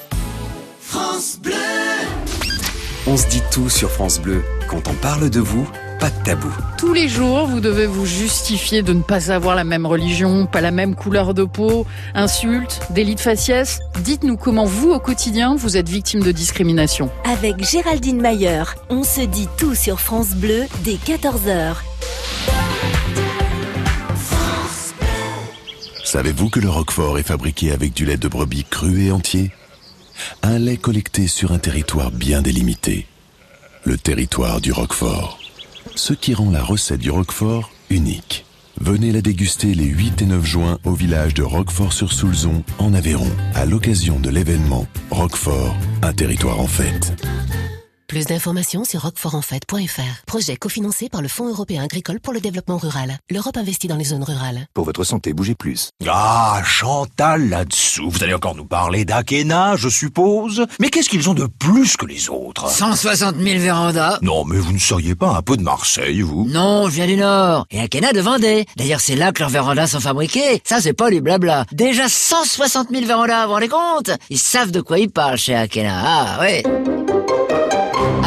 On 3.10 3.16
se 3.16 3.26
dit 3.28 3.42
tout 3.52 3.70
sur 3.70 3.90
France 3.90 4.20
Bleu. 4.20 4.44
Quand 4.68 4.90
on 4.90 4.94
parle 4.94 5.30
de 5.30 5.40
vous, 5.40 5.66
pas 5.98 6.10
de 6.10 6.24
tabou. 6.26 6.52
Tous 6.78 6.92
les 6.92 7.08
jours, 7.08 7.48
vous 7.48 7.62
devez 7.62 7.86
vous 7.86 8.06
justifier 8.06 8.82
de 8.82 8.92
ne 8.92 9.02
pas 9.02 9.32
avoir 9.32 9.56
la 9.56 9.64
même 9.64 9.86
religion, 9.86 10.46
pas 10.46 10.60
la 10.60 10.72
même 10.72 10.94
couleur 10.94 11.34
de 11.34 11.46
peau, 11.46 11.88
insultes, 12.14 12.82
délits 12.90 13.16
de 13.16 13.22
faciès. 13.22 13.80
Dites-nous 14.02 14.36
comment 14.36 14.66
vous, 14.66 14.92
au 14.92 15.00
quotidien, 15.00 15.56
vous 15.56 15.78
êtes 15.78 15.88
victime 15.88 16.22
de 16.22 16.34
discrimination. 16.34 17.10
Avec 17.24 17.64
Géraldine 17.64 18.20
Mayer, 18.20 18.64
on 18.90 19.04
se 19.04 19.22
dit 19.22 19.48
tout 19.58 19.74
sur 19.74 20.02
France 20.02 20.36
Bleu 20.36 20.66
dès 20.84 20.96
14h. 20.96 21.76
Savez-vous 26.04 26.50
que 26.50 26.60
le 26.60 26.70
Roquefort 26.70 27.18
est 27.20 27.24
fabriqué 27.24 27.72
avec 27.72 27.94
du 27.94 28.04
lait 28.04 28.18
de 28.18 28.28
brebis 28.28 28.66
cru 28.66 29.06
et 29.06 29.12
entier? 29.14 29.52
Un 30.44 30.60
lait 30.60 30.78
collecté 30.78 31.28
sur 31.28 31.52
un 31.52 31.60
territoire 31.60 32.12
bien 32.12 32.42
délimité. 32.42 33.08
Le 33.84 33.98
territoire 33.98 34.62
du 34.62 34.72
Roquefort. 34.72 35.40
Ce 35.96 36.14
qui 36.14 36.34
rend 36.34 36.52
la 36.52 36.64
recette 36.64 37.00
du 37.00 37.10
Roquefort 37.10 37.72
unique. 37.90 38.46
Venez 38.80 39.12
la 39.12 39.22
déguster 39.22 39.74
les 39.74 39.86
8 39.86 40.22
et 40.22 40.26
9 40.26 40.46
juin 40.46 40.78
au 40.84 40.94
village 40.94 41.34
de 41.34 41.42
Roquefort-sur-Soulzon, 41.42 42.64
en 42.78 42.94
Aveyron, 42.94 43.32
à 43.56 43.66
l'occasion 43.66 44.20
de 44.20 44.30
l'événement 44.30 44.86
Roquefort, 45.10 45.76
un 46.04 46.14
territoire 46.14 46.60
en 46.60 46.68
fête. 46.68 47.14
Plus 48.18 48.26
d'informations 48.26 48.84
sur 48.84 49.04
roquefortenfête.fr. 49.04 50.26
Projet 50.26 50.56
cofinancé 50.56 51.08
par 51.08 51.22
le 51.22 51.28
Fonds 51.28 51.50
européen 51.50 51.84
agricole 51.84 52.20
pour 52.20 52.34
le 52.34 52.40
développement 52.40 52.80
rural. 52.80 53.20
L'Europe 53.30 53.58
investit 53.58 53.88
dans 53.88 53.96
les 53.96 54.06
zones 54.06 54.24
rurales. 54.24 54.66
Pour 54.74 54.86
votre 54.86 55.04
santé, 55.04 55.34
bougez 55.34 55.54
plus. 55.54 55.92
Ah, 56.08 56.60
Chantal 56.66 57.48
là-dessous. 57.48 58.10
Vous 58.10 58.24
allez 58.24 58.34
encore 58.34 58.56
nous 58.56 58.66
parler 58.66 59.06
d'Akena, 59.06 59.76
je 59.76 59.88
suppose. 59.88 60.66
Mais 60.80 60.90
qu'est-ce 60.90 61.10
qu'ils 61.10 61.30
ont 61.30 61.36
de 61.36 61.46
plus 61.46 61.96
que 61.96 62.08
les 62.08 62.28
autres? 62.32 62.72
160 62.72 63.36
000 63.36 63.60
vérandas. 63.60 64.18
Non, 64.24 64.46
mais 64.46 64.58
vous 64.58 64.74
ne 64.74 64.80
seriez 64.80 65.14
pas 65.14 65.36
un 65.38 65.44
peu 65.44 65.56
de 65.56 65.62
Marseille, 65.62 66.22
vous? 66.22 66.48
Non, 66.50 66.90
je 66.90 66.96
viens 66.96 67.06
du 67.06 67.18
Nord. 67.18 67.68
Et 67.70 67.80
Akena 67.80 68.14
de 68.14 68.22
Vendée. 68.22 68.66
D'ailleurs, 68.78 69.00
c'est 69.02 69.16
là 69.16 69.32
que 69.32 69.42
leurs 69.42 69.52
vérandas 69.52 69.86
sont 69.86 70.00
fabriqués. 70.00 70.60
Ça, 70.64 70.82
c'est 70.82 70.94
pas 70.94 71.12
du 71.12 71.22
blabla. 71.22 71.68
Déjà 71.72 72.10
160 72.10 72.90
000 72.90 73.06
vérandas, 73.06 73.44
vous 73.44 73.50
vous 73.50 73.54
rendez 73.54 73.68
compte? 73.70 74.10
Ils 74.32 74.40
savent 74.40 74.72
de 74.72 74.82
quoi 74.82 74.98
ils 74.98 75.12
parlent 75.12 75.38
chez 75.38 75.54
Akena. 75.54 76.02
Ah, 76.04 76.40
ouais. 76.40 76.64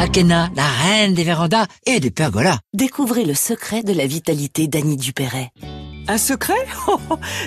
Akena, 0.01 0.49
la 0.55 0.67
reine 0.67 1.13
des 1.13 1.23
vérandas 1.23 1.67
et 1.85 1.99
des 1.99 2.09
pergolas. 2.09 2.57
Découvrez 2.73 3.23
le 3.23 3.35
secret 3.35 3.83
de 3.83 3.93
la 3.93 4.07
vitalité 4.07 4.65
d'Annie 4.65 4.97
Dupéret. 4.97 5.51
Un 6.07 6.17
secret? 6.17 6.55
Oh, 6.87 6.97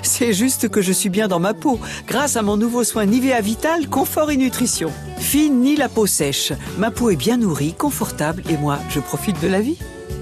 C'est 0.05 0.33
juste 0.33 0.69
que 0.69 0.81
je 0.81 0.93
suis 0.93 1.09
bien 1.09 1.27
dans 1.27 1.41
ma 1.41 1.53
peau, 1.53 1.81
grâce 2.07 2.37
à 2.37 2.43
mon 2.43 2.57
nouveau 2.57 2.85
soin 2.85 3.07
Nivea 3.07 3.41
Vital 3.41 3.89
Confort 3.89 4.31
et 4.31 4.37
Nutrition. 4.37 4.93
Fine 5.19 5.63
ni 5.63 5.75
la 5.75 5.89
peau 5.89 6.07
sèche, 6.07 6.53
ma 6.79 6.93
peau 6.93 7.11
est 7.11 7.17
bien 7.17 7.39
nourrie, 7.39 7.75
confortable 7.75 8.45
et 8.49 8.57
moi, 8.57 8.79
je 8.89 9.01
profite 9.01 9.43
de 9.43 9.49
la 9.49 9.61
vie. 9.61 9.77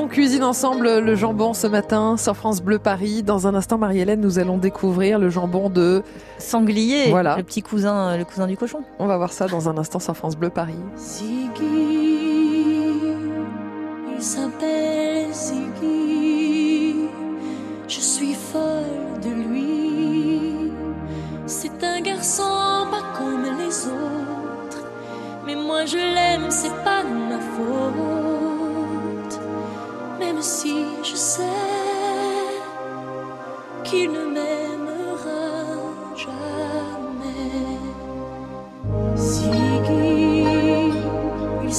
On 0.00 0.06
cuisine 0.06 0.44
ensemble 0.44 1.00
le 1.00 1.16
jambon 1.16 1.54
ce 1.54 1.66
matin 1.66 2.16
sur 2.16 2.36
France 2.36 2.62
Bleu 2.62 2.78
Paris. 2.78 3.24
Dans 3.24 3.48
un 3.48 3.54
instant, 3.56 3.78
Marie-Hélène, 3.78 4.20
nous 4.20 4.38
allons 4.38 4.56
découvrir 4.56 5.18
le 5.18 5.28
jambon 5.28 5.70
de 5.70 6.04
sanglier. 6.38 7.10
Voilà. 7.10 7.36
Le 7.36 7.42
petit 7.42 7.62
cousin, 7.62 8.16
le 8.16 8.24
cousin 8.24 8.46
du 8.46 8.56
cochon. 8.56 8.84
On 9.00 9.08
va 9.08 9.16
voir 9.16 9.32
ça 9.32 9.48
dans 9.48 9.68
un 9.68 9.76
instant 9.76 9.98
sur 9.98 10.16
France 10.16 10.36
Bleu 10.36 10.50
Paris. 10.50 10.78
Ziggy, 10.96 11.56
il 14.16 14.22
s'appelle 14.22 15.32
Ziggy. 15.32 16.94
Je 17.88 17.98
suis 17.98 18.34
folle 18.34 19.20
de 19.20 19.30
lui. 19.50 20.70
C'est 21.46 21.82
un 21.82 22.00
garçon 22.02 22.86
pas 22.88 23.18
comme 23.18 23.42
les 23.58 23.88
autres. 23.88 24.86
Mais 25.44 25.56
moi 25.56 25.86
je 25.86 25.96
l'aime, 25.96 26.50
c'est 26.50 26.84
pas 26.84 27.02
de 27.02 27.08
ma 27.08 27.40
faute. 27.40 28.27
Si 30.40 30.84
je 31.02 31.16
sais 31.16 31.42
qu'il 33.82 34.12
ne 34.12 34.24
m'aimera 34.26 35.42
jamais. 36.14 37.78
Ziggy, 39.16 40.92
il 41.64 41.74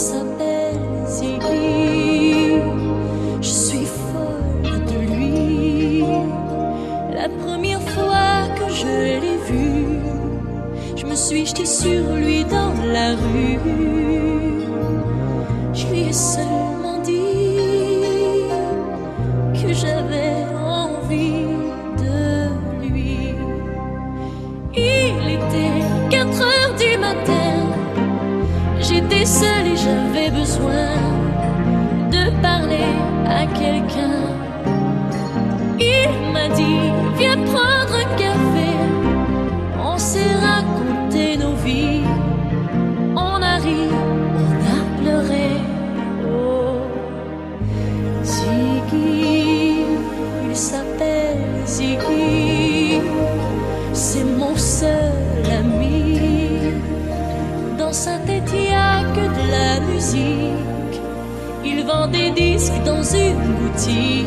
vend 61.89 62.07
des 62.07 62.31
disques 62.31 62.81
dans 62.85 63.03
une 63.03 63.41
boutique. 63.59 64.17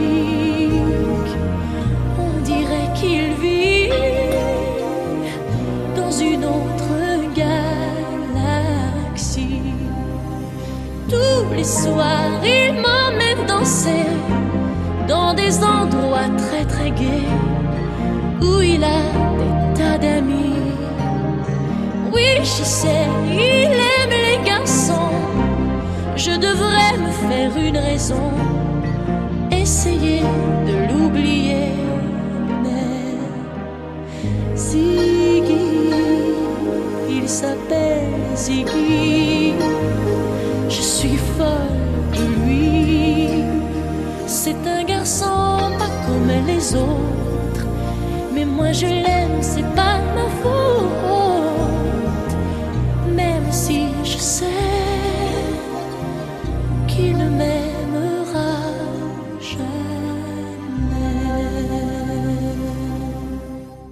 On 2.26 2.34
dirait 2.50 2.90
qu'il 2.98 3.32
vit 3.44 3.88
dans 5.96 6.12
une 6.30 6.44
autre 6.44 6.94
galaxie. 7.42 8.80
Tous 11.08 11.44
les 11.56 11.70
soirs, 11.80 12.40
il 12.44 12.72
m'emmène 12.84 13.42
danser 13.46 14.06
dans 15.06 15.32
des 15.34 15.54
endroits 15.62 16.30
très 16.44 16.64
très 16.64 16.90
gais 16.90 17.28
où 18.40 18.60
il 18.60 18.82
a 18.82 19.02
des 19.40 19.54
tas 19.78 19.98
d'amis. 19.98 20.66
Oui, 22.12 22.28
je 22.42 22.64
sais, 22.64 23.06
il 23.30 23.62
garçons. 23.72 23.91
Je 26.14 26.32
devrais 26.32 26.98
me 26.98 27.10
faire 27.10 27.56
une 27.56 27.76
raison, 27.76 28.30
essayer 29.50 30.20
de 30.66 30.92
l'oublier. 30.92 31.72
Mais 32.62 33.16
Ziggy, 34.54 35.90
il 37.08 37.28
s'appelle 37.28 38.12
Ziggy. 38.36 39.54
Je 40.68 40.82
suis 40.82 41.16
folle 41.16 41.80
de 42.12 42.24
lui. 42.44 43.28
C'est 44.26 44.66
un 44.66 44.84
garçon 44.84 45.58
pas 45.78 45.90
comme 46.06 46.30
les 46.46 46.74
autres. 46.74 47.66
Mais 48.34 48.44
moi 48.44 48.72
je 48.72 48.86
l'aime, 48.86 49.38
c'est 49.40 49.68
pas 49.74 49.98
ma 50.14 50.28
faute. 50.42 51.21
Qu'il 57.02 57.16
ne 57.16 57.28
jamais. 59.40 59.82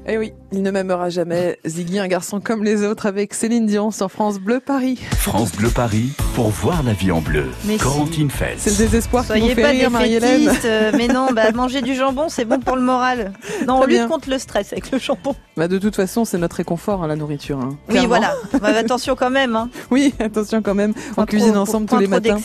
Eh 0.06 0.18
oui, 0.18 0.32
il 0.52 0.62
ne 0.62 0.70
m'aimera 0.70 1.10
jamais. 1.10 1.58
Ziggy, 1.66 1.98
un 2.00 2.08
garçon 2.08 2.40
comme 2.40 2.64
les 2.64 2.84
autres, 2.84 3.06
avec 3.06 3.34
Céline 3.34 3.66
Dion 3.66 3.90
sur 3.90 4.10
France 4.10 4.38
Bleu 4.40 4.58
Paris. 4.60 4.98
France 5.18 5.52
Bleu 5.52 5.68
Paris 5.68 6.10
pour 6.34 6.48
voir 6.48 6.82
la 6.82 6.92
vie 6.92 7.12
en 7.12 7.20
bleu. 7.20 7.44
Mais 7.66 7.76
Corentine 7.76 8.30
Feltz. 8.30 8.60
C'est 8.62 8.70
le 8.70 8.76
désespoir 8.76 9.22
qui 9.22 9.28
Soyez 9.28 9.48
vous 9.50 9.54
fait 9.54 9.62
pas 9.62 9.68
rire, 9.68 9.90
Marie-Hélène. 9.90 10.50
euh, 10.64 10.92
mais 10.96 11.06
non, 11.08 11.28
bah, 11.32 11.52
manger 11.52 11.82
du 11.82 11.94
jambon, 11.94 12.28
c'est 12.28 12.44
bon 12.44 12.58
pour 12.60 12.74
le 12.76 12.82
moral. 12.82 13.32
Non, 13.66 13.80
on 13.82 13.86
bien. 13.86 14.00
lutte 14.02 14.10
contre 14.10 14.28
le 14.28 14.38
stress 14.38 14.72
avec 14.72 14.90
le 14.90 14.98
jambon. 14.98 15.34
Bah, 15.56 15.68
de 15.68 15.78
toute 15.78 15.94
façon, 15.94 16.24
c'est 16.24 16.38
notre 16.38 16.56
réconfort, 16.56 17.04
hein, 17.04 17.06
la 17.06 17.16
nourriture. 17.16 17.58
hein, 17.60 17.76
Oui, 17.88 18.04
voilà. 18.06 18.34
Bah, 18.60 18.68
attention 18.76 19.14
quand 19.16 19.30
même. 19.30 19.54
Hein. 19.56 19.68
Oui, 19.90 20.14
attention 20.20 20.62
quand 20.62 20.74
même. 20.74 20.94
On 21.16 21.26
cuisine 21.26 21.52
trop- 21.52 21.60
ensemble 21.62 21.86
tous 21.86 21.98
les 21.98 22.06
matins. 22.06 22.38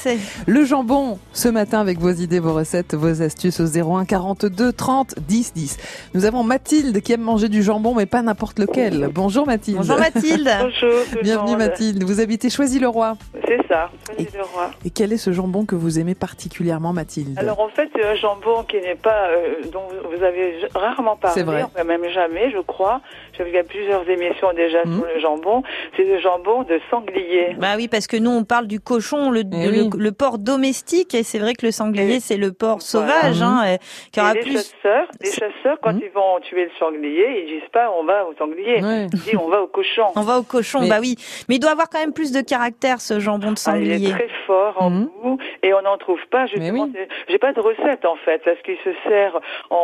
Le 0.48 0.66
jambon, 0.66 1.18
ce 1.34 1.48
matin, 1.48 1.80
avec 1.80 2.00
vos 2.00 2.12
idées, 2.12 2.40
vos 2.40 2.54
recettes, 2.54 2.94
vos 2.96 3.22
astuces 3.22 3.60
au 3.60 3.66
01 3.66 4.06
42 4.06 4.72
30 4.74 5.16
10 5.28 5.54
10. 5.54 5.78
Nous 6.14 6.26
avons 6.26 6.44
Mathilde 6.44 7.02
qui 7.02 7.14
aime 7.14 7.22
manger 7.22 7.50
du 7.50 7.64
jambon, 7.64 7.95
mais 7.96 8.06
pas 8.06 8.22
n'importe 8.22 8.60
lequel. 8.60 9.10
Bonjour 9.14 9.46
Mathilde. 9.48 9.78
Bonjour 9.78 9.98
Mathilde. 9.98 10.50
Bonjour 10.62 10.92
Bienvenue 11.24 11.50
monde. 11.52 11.60
Mathilde. 11.60 12.04
Vous 12.04 12.20
habitez 12.20 12.50
Choisy-le-Roi. 12.50 13.18
C'est 13.48 13.68
ça, 13.68 13.90
Leroy. 14.18 14.72
Et 14.86 14.90
quel 14.90 15.14
est 15.14 15.18
ce 15.18 15.32
jambon 15.32 15.66
que 15.66 15.76
vous 15.76 16.00
aimez 16.00 16.16
particulièrement, 16.16 16.94
Mathilde? 16.94 17.38
Alors 17.40 17.60
en 17.60 17.70
fait, 17.70 17.90
c'est 17.96 18.06
un 18.06 18.16
jambon 18.16 18.64
qui 18.64 18.78
n'est 18.78 18.96
pas, 18.96 19.28
euh, 19.30 19.64
dont 19.72 19.84
vous 20.16 20.24
avez 20.24 20.60
rarement 20.74 21.16
parlé, 21.16 21.34
C'est 21.34 21.44
vrai. 21.44 21.64
enfin 21.64 21.84
même 21.84 22.08
jamais, 22.10 22.52
je 22.52 22.60
crois. 22.60 23.02
J'ai 23.38 23.44
vu 23.44 23.64
plusieurs 23.68 24.08
émissions 24.10 24.54
déjà 24.54 24.86
Mhm. 24.86 24.98
sur 24.98 25.06
le 25.06 25.20
jambon. 25.20 25.64
C'est 25.96 26.04
le 26.04 26.20
jambon 26.20 26.64
de 26.64 26.80
sanglier. 26.90 27.56
Bah 27.60 27.74
oui, 27.78 27.88
parce 27.88 28.08
que 28.08 28.18
nous, 28.18 28.32
on 28.32 28.44
parle 28.44 28.68
du 28.68 28.80
cochon, 28.80 29.30
le, 29.32 29.42
Eh 29.42 29.66
le, 29.68 29.72
oui. 29.84 29.90
le 29.98 30.12
porc 30.12 30.38
domestique, 30.38 31.14
et 31.16 31.24
c'est 31.24 31.40
vrai 31.40 31.54
que 31.54 31.66
le 31.66 31.72
sanglier, 31.72 32.20
c'est 32.20 32.38
le 32.38 32.52
porc 32.54 32.80
Voilà. 32.92 33.08
sauvage, 33.22 33.42
hein, 33.42 33.64
et- 33.66 33.78
qui 34.12 34.20
aura 34.20 34.34
les 34.34 34.42
plus... 34.42 34.54
chasseurs, 34.54 35.08
les 35.22 35.32
chasseurs, 35.32 35.78
quand 35.82 35.94
Mhm. 35.94 36.02
ils 36.04 36.12
vont 36.12 36.40
tuer 36.42 36.66
le 36.66 36.72
sanglier, 36.80 37.44
ils 37.46 37.60
disent 37.60 37.70
pas 37.72 37.92
on 38.00 38.04
va 38.06 38.26
au 38.26 38.34
sanglier, 38.36 38.82
Ouais. 38.82 39.08
ils 39.14 39.20
disent 39.20 39.36
on 39.42 39.50
va 39.50 39.62
au 39.62 39.68
cochon. 39.68 40.06
On 40.16 40.22
va 40.22 40.40
au 40.40 40.44
cochon, 40.44 40.80
Mais- 40.82 40.90
bah 40.90 40.98
oui. 41.02 41.16
Mais 41.50 41.56
il 41.56 41.60
doit 41.60 41.72
avoir 41.72 41.90
quand 41.90 42.00
même 42.00 42.14
plus 42.14 42.32
de 42.32 42.42
caractère, 42.42 43.02
ce 43.02 43.20
jambon 43.20 43.48
de 43.52 43.60
Ah, 43.68 43.78
il 43.78 43.86
sanglier. 43.90 44.10
est 44.10 44.14
très 44.14 44.30
fort 44.48 44.76
en 44.82 44.90
Mhm. 44.90 45.10
goût 45.22 45.38
et 45.64 45.74
on 45.74 45.82
n'en 45.82 45.98
trouve 45.98 46.20
pas 46.32 46.46
justement. 46.48 46.88
c'est- 46.94 47.08
J'ai 47.30 47.38
pas 47.38 47.54
de 47.54 47.60
recette 47.60 48.06
en 48.06 48.16
fait 48.26 48.42
parce 48.46 48.60
qu'il 48.62 48.78
se 48.84 48.92
sert 49.08 49.40
en, 49.70 49.76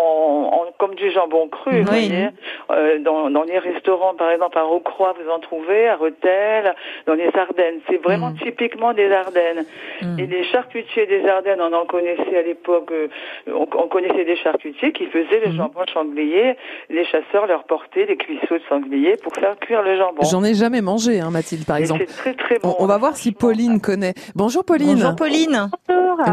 en- 0.52 0.72
comme 0.80 0.96
du 0.96 1.12
jambon 1.12 1.48
cru. 1.50 1.72
Oui. 1.74 1.80
Vous 1.82 1.86
voyez 1.88 2.28
Euh, 2.72 3.00
dans, 3.00 3.30
dans 3.30 3.41
les 3.44 3.60
restaurants 3.60 4.14
par 4.16 4.30
exemple 4.32 4.58
à 4.58 4.64
Rocroi 4.64 5.14
vous 5.22 5.30
en 5.32 5.40
trouvez, 5.40 5.88
à 5.88 5.96
Rethel, 5.96 6.74
dans 7.08 7.14
les 7.14 7.30
Ardennes. 7.36 7.80
C'est 7.90 8.02
vraiment 8.02 8.32
Mhm. 8.32 8.38
typiquement 8.40 8.94
des 8.94 9.12
Ardennes. 9.12 9.66
Mm. 10.02 10.20
Et 10.20 10.28
les 10.28 10.44
charcutiers 10.46 11.06
des 11.08 11.28
Ardennes, 11.28 11.60
on 11.62 11.74
en 11.74 11.86
connaissait 11.86 12.38
à 12.38 12.42
l'époque. 12.42 12.90
euh, 12.92 13.08
on, 13.48 13.68
on 13.78 13.88
connaissait 13.88 14.26
des 14.26 14.36
charcutiers 14.38 14.92
qui 14.92 15.06
faisaient 15.08 15.42
le 15.46 15.52
Mhm. 15.52 15.58
jambon 15.58 15.84
de 15.86 15.90
sanglier. 15.92 16.56
Les 16.90 17.06
chasseurs 17.06 17.48
leur 17.48 17.64
portaient 17.66 18.06
des 18.06 18.18
cuisseaux 18.18 18.58
de 18.58 18.64
sanglier 18.70 19.18
pour 19.22 19.34
faire 19.36 19.58
cuire 19.60 19.82
le 19.84 19.98
jambon. 19.98 20.24
J'en 20.30 20.44
ai 20.44 20.54
jamais 20.54 20.82
mangé, 20.82 21.20
hein, 21.20 21.30
Mathilde, 21.32 21.66
par 21.66 21.78
Et 21.78 21.82
exemple. 21.82 22.04
C'est 22.08 22.16
très 22.18 22.34
très 22.34 22.58
On, 22.64 22.70
bon. 22.70 22.76
on 22.80 22.86
va 22.86 22.98
voir 22.98 23.16
si 23.18 23.32
Pauline 23.32 23.80
connaît. 23.82 24.14
Bonjour 24.36 24.64
Pauline. 24.66 24.94
Bonjour 24.96 25.16
Pauline. 25.16 25.70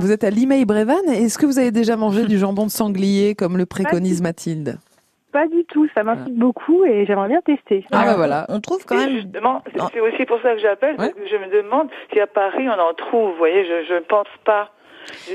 Vous 0.01 0.13
êtes 0.13 0.25
à 0.25 0.31
Limay-Brévannes. 0.31 1.09
Est-ce 1.09 1.39
que 1.39 1.47
vous 1.47 1.59
avez 1.59 1.71
déjà 1.71 1.97
mangé 1.97 2.25
du 2.25 2.39
jambon 2.39 2.67
de 2.67 2.71
sanglier 2.71 3.35
comme 3.35 3.57
le 3.57 3.65
préconise 3.67 4.21
Mathilde? 4.23 4.79
Pas 5.33 5.47
du 5.47 5.65
tout, 5.67 5.87
ça 5.95 6.03
m'intrigue 6.05 6.39
beaucoup 6.39 6.85
et 6.87 7.05
j'aimerais 7.05 7.29
bien 7.29 7.43
tester. 7.43 7.85
Ah 7.93 8.05
bah 8.07 8.15
voilà. 8.17 8.47
On 8.49 8.61
trouve 8.61 8.85
quand 8.87 8.97
même... 8.97 9.11
Justement, 9.11 9.63
c'est 9.93 10.01
aussi 10.01 10.25
pour 10.25 10.41
ça 10.41 10.55
que 10.55 10.61
j'appelle, 10.61 10.97
parce 10.97 11.09
Ouais. 11.09 11.15
que 11.23 11.29
je 11.29 11.37
me 11.37 11.49
demande 11.63 11.89
si 12.13 12.19
à 12.19 12.27
Paris 12.27 12.67
on 12.67 12.81
en 12.81 12.95
trouve. 12.95 13.33
Vous 13.33 13.37
voyez, 13.37 13.65
je 13.67 13.85
je 13.95 13.99
pense 14.05 14.27
pas. 14.45 14.71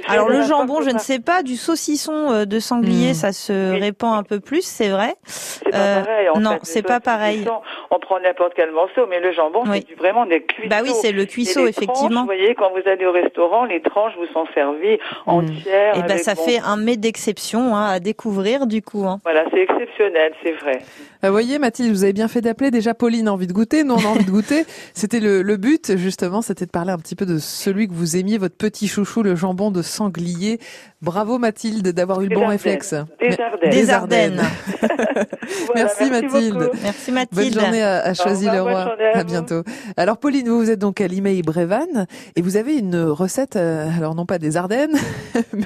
Alors 0.08 0.30
le 0.30 0.42
jambon, 0.44 0.82
je 0.82 0.90
ne 0.90 1.00
sais 1.00 1.20
pas, 1.20 1.44
du 1.44 1.56
saucisson 1.58 2.32
euh, 2.32 2.46
de 2.46 2.60
sanglier, 2.60 3.12
Hmm. 3.12 3.14
ça 3.16 3.32
se 3.34 3.72
répand 3.80 4.18
un 4.18 4.24
peu 4.24 4.40
plus, 4.40 4.62
c'est 4.64 4.90
vrai. 4.90 5.16
C'est 5.26 5.70
pas 5.72 5.78
Euh, 5.78 6.04
pareil. 6.04 6.30
En 6.30 6.40
non, 6.40 6.52
fait. 6.52 6.60
c'est 6.64 6.82
pas 6.82 7.00
pareil. 7.00 7.38
saucisson, 7.40 7.62
On 7.92 8.00
prend 8.00 8.20
n'importe 8.20 8.54
quel 8.56 8.72
morceau, 8.72 9.06
mais 9.10 9.20
le 9.20 9.32
jambon, 9.34 9.64
Oui. 9.68 9.80
c'est 9.82 9.88
du- 9.88 9.96
vraiment 9.96 10.26
des 10.26 10.42
cuisseaux. 10.44 10.70
Bah 10.70 10.78
oui, 10.84 10.92
c'est 11.02 11.12
le 11.12 11.22
Et 11.24 11.28
cuisseau, 11.28 11.68
effectivement. 11.68 12.10
tranches, 12.10 12.20
vous 12.20 12.26
voyez, 12.26 12.56
quand 12.56 12.72
vous 12.72 12.90
allez 12.90 13.06
au 13.06 13.12
restaurant, 13.12 13.66
les 13.66 13.82
tranches 13.82 14.14
vous 14.18 14.26
sont 14.34 14.46
servies 14.54 14.98
entières. 15.28 15.96
Et 15.98 16.02
ben 16.02 16.12
avec 16.12 16.24
ça 16.24 16.34
bon- 16.36 16.44
fait 16.44 16.60
un 16.60 16.78
mets 16.78 16.98
d'exception 16.98 17.76
hein, 17.76 17.86
à 17.90 18.00
découvrir 18.00 18.66
du 18.68 18.82
coup. 18.82 19.06
Hein. 19.06 19.20
Voilà, 19.24 19.44
c'est 19.52 19.60
exceptionnel, 19.62 20.34
c'est 20.44 20.52
vrai. 20.54 20.80
Vous 21.22 21.32
voyez, 21.32 21.58
Mathilde, 21.60 21.92
vous 21.92 22.04
avez 22.04 22.14
bien 22.14 22.28
fait 22.28 22.42
d'appeler. 22.42 22.70
Déjà, 22.72 22.94
Pauline 22.94 23.28
a 23.30 23.34
envie 23.34 23.48
de 23.48 23.54
goûter. 23.54 23.84
Nous, 23.86 23.94
on 23.94 23.98
a 24.06 24.08
envie 24.10 24.26
de 24.26 24.32
goûter. 24.32 24.66
C'était 24.94 25.20
le, 25.22 25.42
le 25.42 25.58
but, 25.58 25.96
justement, 25.96 26.42
c'était 26.42 26.66
de 26.66 26.72
parler 26.72 26.92
un 26.92 26.98
petit 26.98 27.16
peu 27.16 27.26
de 27.26 27.38
celui 27.38 27.88
que 27.88 27.94
vous 27.94 28.18
aimiez, 28.18 28.38
votre 28.38 28.56
petit 28.58 28.88
chouchou, 28.88 29.24
le 29.24 29.36
jambon 29.36 29.63
de 29.72 29.82
sanglier. 29.82 30.60
Bravo, 31.02 31.38
Mathilde, 31.38 31.90
d'avoir 31.90 32.22
eu 32.22 32.28
le 32.28 32.36
bon 32.36 32.42
Ardennes. 32.44 32.52
réflexe. 32.52 32.96
Des 33.20 33.40
Ardennes. 33.40 33.60
Des 33.62 33.70
Des 33.70 33.90
Ardennes. 33.90 34.40
Ardennes. 34.40 35.28
Voilà, 35.68 35.84
merci, 35.98 36.10
Mathilde. 36.10 36.54
beaucoup. 36.54 36.78
Merci 36.84 37.12
Bonne 37.12 37.16
Mathilde. 37.34 37.60
journée 37.60 37.82
à, 37.84 38.00
à 38.02 38.14
Choisy-le-Roi. 38.14 38.72
bonne 38.74 38.88
journée 38.90 39.12
à 39.14 39.24
bientôt. 39.24 39.64
Alors, 39.98 40.18
Pauline, 40.18 40.48
vous, 40.48 40.58
vous 40.60 40.70
êtes 40.72 40.80
donc 40.80 41.02
à 41.02 41.08
Limay 41.08 41.42
Brévan 41.42 42.06
et 42.36 42.42
vous 42.42 42.56
avez 42.58 42.78
une 42.78 42.96
recette, 42.96 43.56
euh, 43.56 43.90
alors 43.98 44.16
non 44.16 44.26
pas 44.26 44.40
des 44.40 44.56
Ardennes, 44.58 44.96
mais 45.54 45.64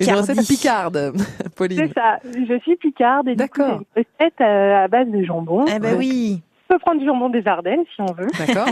une 0.00 0.14
recette 0.14 0.38
picarde, 0.46 1.12
Pauline. 1.56 1.78
C'est 1.88 1.94
ça. 1.94 2.18
Je 2.24 2.58
suis 2.60 2.76
picarde 2.76 3.28
et 3.28 3.34
du 3.36 3.48
coup, 3.48 3.58
D'accord. 3.60 3.80
j'ai 3.96 4.02
une 4.02 4.06
recette 4.20 4.40
euh, 4.40 4.84
à 4.84 4.88
base 4.88 5.08
de 5.08 5.22
jambon. 5.22 5.64
Eh 5.74 5.78
ben 5.78 5.96
oui. 5.98 6.40
On 6.70 6.74
peut 6.74 6.78
prendre 6.78 7.00
du 7.00 7.06
jambon 7.06 7.30
des 7.30 7.46
Ardennes 7.48 7.82
si 7.96 8.00
on 8.00 8.12
veut. 8.12 8.28
D'accord. 8.38 8.68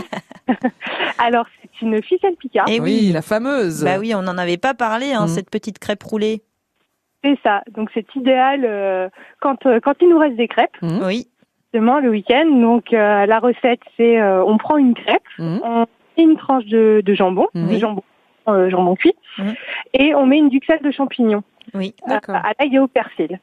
Alors, 1.17 1.45
c'est 1.61 1.85
une 1.85 2.01
ficelle 2.01 2.35
picarde. 2.37 2.69
Eh 2.71 2.79
oui, 2.79 2.99
oui. 3.07 3.11
la 3.11 3.21
fameuse. 3.21 3.83
Bah 3.83 3.97
oui, 3.99 4.15
on 4.15 4.21
n'en 4.21 4.37
avait 4.37 4.57
pas 4.57 4.73
parlé, 4.73 5.11
hein, 5.11 5.23
Mhm. 5.23 5.27
cette 5.27 5.49
petite 5.49 5.79
crêpe 5.79 6.01
roulée. 6.03 6.41
C'est 7.25 7.37
ça. 7.43 7.61
Donc, 7.75 7.89
c'est 7.93 8.05
idéal 8.15 8.61
euh, 8.63 9.09
quand, 9.41 9.65
euh, 9.65 9.81
quand 9.83 9.95
il 9.99 10.07
nous 10.09 10.17
reste 10.17 10.37
des 10.37 10.47
crêpes, 10.47 10.77
Mhm. 10.81 11.01
Oui. 11.05 11.27
justement, 11.73 11.99
le 11.99 12.09
week-end. 12.09 12.45
Donc, 12.49 12.93
euh, 12.93 13.25
la 13.25 13.39
recette, 13.39 13.81
c'est 13.97 14.17
euh, 14.21 14.43
on 14.45 14.57
prend 14.57 14.77
une 14.77 14.93
crêpe, 14.93 15.21
Mhm. 15.37 15.59
on 15.63 15.79
met 16.17 16.23
une 16.23 16.37
tranche 16.37 16.65
de, 16.67 17.01
de 17.05 17.13
jambon, 17.13 17.47
de 17.53 17.77
jambon, 17.77 18.03
euh, 18.47 18.69
jambon 18.69 18.95
cuit, 18.95 19.15
et 19.93 20.15
on 20.15 20.25
met 20.25 20.37
une 20.37 20.47
duxelle 20.49 20.81
de 20.81 20.91
champignons 20.91 21.43
Oui. 21.73 21.93
à, 22.05 22.11
D'accord. 22.11 22.35
à 22.35 22.51
l'ail 22.59 22.73
et 22.75 22.79
au 22.79 22.87
persil. 22.87 23.39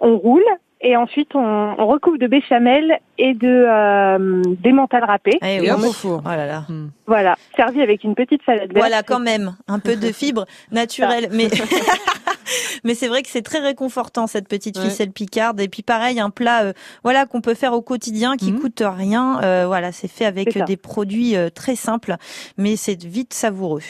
On 0.00 0.16
roule 0.16 0.44
et 0.80 0.96
ensuite 0.96 1.34
on, 1.34 1.74
on 1.78 1.86
recouvre 1.86 2.18
de 2.18 2.26
béchamel 2.26 2.98
et 3.18 3.34
de 3.34 3.46
euh, 3.66 4.42
d'émental 4.62 5.04
râpé. 5.04 5.38
Eh 5.42 5.56
Et 5.56 5.60
oui. 5.62 5.70
hop 5.70 5.80
au 5.82 5.92
four. 5.92 6.22
Oh 6.24 6.28
là 6.28 6.46
là. 6.46 6.64
Hmm. 6.68 6.88
Voilà, 7.06 7.36
servi 7.56 7.80
avec 7.82 8.04
une 8.04 8.14
petite 8.14 8.42
salade 8.44 8.72
verte. 8.72 8.76
Voilà, 8.76 9.02
quand 9.02 9.20
même, 9.20 9.56
un 9.68 9.78
peu 9.78 9.96
de 9.96 10.12
fibre 10.12 10.44
naturelle, 10.70 11.28
mais 11.32 11.48
mais 12.84 12.94
c'est 12.94 13.08
vrai 13.08 13.22
que 13.22 13.28
c'est 13.28 13.42
très 13.42 13.58
réconfortant 13.60 14.26
cette 14.26 14.48
petite 14.48 14.76
Ouais. 14.78 14.84
ficelle 14.84 15.10
picarde. 15.10 15.60
Et 15.60 15.68
puis 15.68 15.82
pareil, 15.82 16.20
un 16.20 16.30
plat, 16.30 16.62
euh, 16.64 16.72
voilà, 17.02 17.24
qu'on 17.26 17.40
peut 17.40 17.54
faire 17.54 17.72
au 17.72 17.82
quotidien, 17.82 18.36
qui 18.36 18.52
Mhm. 18.52 18.60
coûte 18.60 18.82
rien. 18.84 19.40
Euh, 19.42 19.64
voilà, 19.66 19.92
c'est 19.92 20.08
fait 20.08 20.26
avec 20.26 20.62
des 20.66 20.76
produits 20.76 21.36
euh, 21.36 21.48
très 21.50 21.76
simples, 21.76 22.16
mais 22.58 22.76
c'est 22.76 23.02
vite 23.04 23.32
savoureux. 23.34 23.80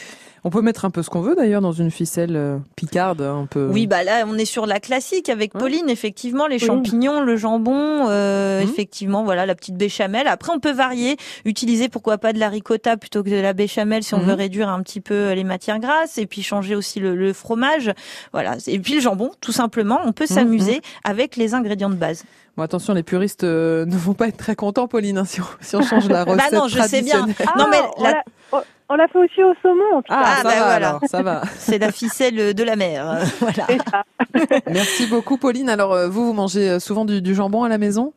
On 0.47 0.49
peut 0.49 0.61
mettre 0.61 0.85
un 0.85 0.91
peu 0.91 1.03
ce 1.03 1.09
qu'on 1.09 1.19
veut 1.19 1.35
d'ailleurs 1.35 1.59
dans 1.59 1.73
une 1.73 1.91
ficelle 1.91 2.37
euh, 2.37 2.57
picarde, 2.77 3.21
un 3.21 3.45
peu. 3.47 3.67
Oui, 3.69 3.85
bah 3.85 4.05
là, 4.05 4.23
on 4.25 4.37
est 4.37 4.45
sur 4.45 4.65
la 4.65 4.79
classique 4.79 5.27
avec. 5.27 5.51
Pauline, 5.51 5.89
effectivement, 5.89 6.47
les 6.47 6.55
Oui. 6.55 6.65
champignons, 6.65 7.19
le 7.19 7.35
jambon, 7.35 8.07
euh, 8.07 8.61
Mhm. 8.61 8.69
effectivement, 8.69 9.23
voilà, 9.25 9.45
la 9.45 9.55
petite 9.55 9.75
béchamel. 9.75 10.25
Après, 10.25 10.53
on 10.55 10.61
peut 10.61 10.71
varier, 10.71 11.17
utiliser 11.43 11.89
pourquoi 11.89 12.17
pas 12.17 12.31
de 12.31 12.39
la 12.39 12.47
ricotta 12.47 12.95
plutôt 12.95 13.23
que 13.23 13.29
de 13.29 13.35
la 13.35 13.51
béchamel 13.51 14.03
si 14.03 14.13
on 14.13 14.19
Mhm. 14.19 14.25
veut 14.25 14.33
réduire 14.35 14.69
un 14.69 14.81
petit 14.83 15.01
peu 15.01 15.33
les 15.33 15.43
matières 15.43 15.79
grasses, 15.79 16.17
et 16.17 16.27
puis 16.27 16.43
changer 16.43 16.75
aussi 16.75 17.01
le, 17.01 17.13
le 17.13 17.33
fromage, 17.33 17.91
voilà. 18.31 18.55
Et 18.67 18.79
puis 18.79 18.93
le 18.95 19.01
jambon, 19.01 19.31
tout 19.41 19.51
simplement, 19.51 19.99
on 20.05 20.13
peut 20.13 20.27
Mhm, 20.29 20.33
s'amuser 20.35 20.81
avec 21.03 21.35
les 21.35 21.55
ingrédients 21.55 21.89
de 21.89 21.95
base. 21.95 22.23
Bon, 22.55 22.63
attention, 22.63 22.93
les 22.93 23.03
puristes 23.03 23.43
euh, 23.43 23.85
ne 23.85 23.97
vont 23.97 24.13
pas 24.13 24.29
être 24.29 24.37
très 24.37 24.55
contents, 24.55 24.87
Pauline, 24.87 25.17
hein, 25.17 25.25
si, 25.25 25.41
on, 25.41 25.45
si 25.59 25.75
on 25.75 25.81
change 25.81 26.07
la 26.07 26.23
recette 26.23 26.37
Bah 26.51 26.57
non, 26.57 26.67
je 26.69 26.79
sais 26.83 27.01
bien. 27.01 27.23
traditionnelle. 27.27 27.35
Non, 27.57 27.65
mais 27.69 27.77
Ah, 27.81 28.01
l'a- 28.01 28.23
on- 28.51 28.61
on 28.89 28.95
l'a 28.95 29.07
fait 29.09 29.19
aussi 29.19 29.43
au 29.43 29.53
saumon. 29.61 29.83
en 29.97 30.01
tout 30.01 30.13
cas. 30.13 30.21
Ah, 30.23 30.23
Ah, 30.25 30.35
ça 30.37 30.43
bah 30.43 30.49
va 30.49 30.55
voilà. 30.65 30.87
alors, 30.89 31.01
ça 31.09 31.21
va. 31.21 31.41
C'est 31.57 31.77
la 31.77 31.91
ficelle 31.91 32.53
de 32.53 32.63
la 32.63 32.75
mer, 32.75 33.19
voilà. 33.39 33.65
C'est 33.67 33.79
ça. 33.89 34.03
Merci 34.71 35.07
beaucoup, 35.07 35.37
Pauline. 35.37 35.69
Alors, 35.69 35.93
euh, 35.93 36.07
vous, 36.07 36.25
vous 36.27 36.33
mangez 36.33 36.69
euh, 36.69 36.79
souvent 36.79 37.03
du, 37.05 37.21
du 37.21 37.35
jambon 37.35 37.63
à 37.63 37.69
la 37.69 37.77
maison? 37.77 38.13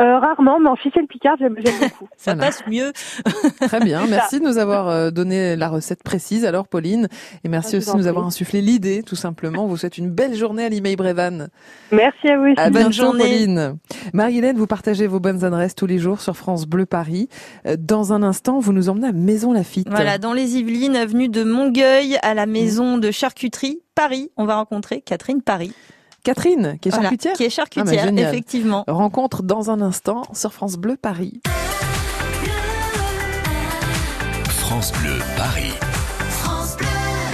Euh, 0.00 0.18
rarement, 0.18 0.58
mais 0.58 0.68
en 0.68 0.76
ficelle 0.76 1.06
picarde, 1.06 1.38
j'aime 1.40 1.56
j'aime 1.58 1.74
beaucoup. 1.80 2.08
Ça 2.16 2.34
passe 2.34 2.62
mieux. 2.66 2.92
Très 3.60 3.80
bien. 3.80 4.06
Merci 4.08 4.40
de 4.40 4.44
nous 4.44 4.58
avoir 4.58 4.88
euh, 4.88 5.10
donné 5.10 5.56
la 5.56 5.68
recette 5.68 6.02
précise, 6.02 6.44
alors, 6.44 6.66
Pauline. 6.66 7.08
Et 7.44 7.48
merci 7.48 7.74
Ah, 7.74 7.78
aussi 7.78 7.90
vous 7.90 7.96
de 7.96 8.02
nous 8.02 8.06
avoir 8.08 8.26
insufflé 8.26 8.60
l'idée, 8.60 9.02
tout 9.02 9.16
simplement. 9.16 9.64
On 9.64 9.68
vous 9.68 9.76
souhaite 9.76 9.98
une 9.98 10.10
belle 10.10 10.34
journée 10.34 10.64
à 10.64 10.68
l'Imei 10.68 10.96
Brévan. 10.96 11.48
Merci 11.92 12.28
à 12.28 12.36
vous 12.38 12.44
aussi. 12.46 12.54
À 12.60 12.70
Bonne 12.70 12.82
bientôt, 12.82 12.92
journée. 12.92 13.24
Pauline. 13.24 13.78
Marie-Hélène, 14.12 14.56
vous 14.56 14.66
partagez 14.66 15.06
vos 15.06 15.20
bonnes 15.20 15.44
adresses 15.44 15.74
tous 15.74 15.86
les 15.86 15.98
jours 15.98 16.20
sur 16.20 16.36
France 16.36 16.66
Bleu 16.66 16.86
Paris. 16.86 17.28
Euh, 17.66 17.76
Dans 17.78 18.12
un 18.12 18.22
instant, 18.22 18.58
vous 18.58 18.72
nous 18.72 18.88
emmenez 18.88 19.08
à 19.08 19.12
Maison 19.12 19.52
Lafitte. 19.52 19.88
Voilà, 19.90 20.18
dans 20.18 20.32
les 20.32 20.56
Yvelines, 20.58 20.96
avenue 20.96 21.28
de 21.28 21.44
Mongueuil, 21.44 22.18
à 22.22 22.34
la 22.34 22.46
maison 22.46 22.98
de 22.98 23.10
charcuterie 23.10 23.80
Paris. 23.94 24.30
On 24.36 24.44
va 24.44 24.56
rencontrer 24.56 25.00
Catherine 25.02 25.40
Paris. 25.42 25.72
Catherine, 26.24 26.78
qui 26.80 26.88
est 26.88 26.90
Voilà, 26.90 27.04
charcutière. 27.10 27.34
qui 27.34 27.42
est 27.44 27.46
Ah, 27.46 27.50
charcutière, 27.50 28.04
génial. 28.06 28.32
effectivement. 28.32 28.84
Rencontre 28.88 29.42
dans 29.42 29.70
un 29.70 29.80
instant 29.82 30.22
sur 30.32 30.52
France 30.54 30.76
Bleu 30.76 30.96
Paris. 30.96 31.40
France 34.48 34.90
Bleu 35.00 35.18
Paris. 35.36 35.72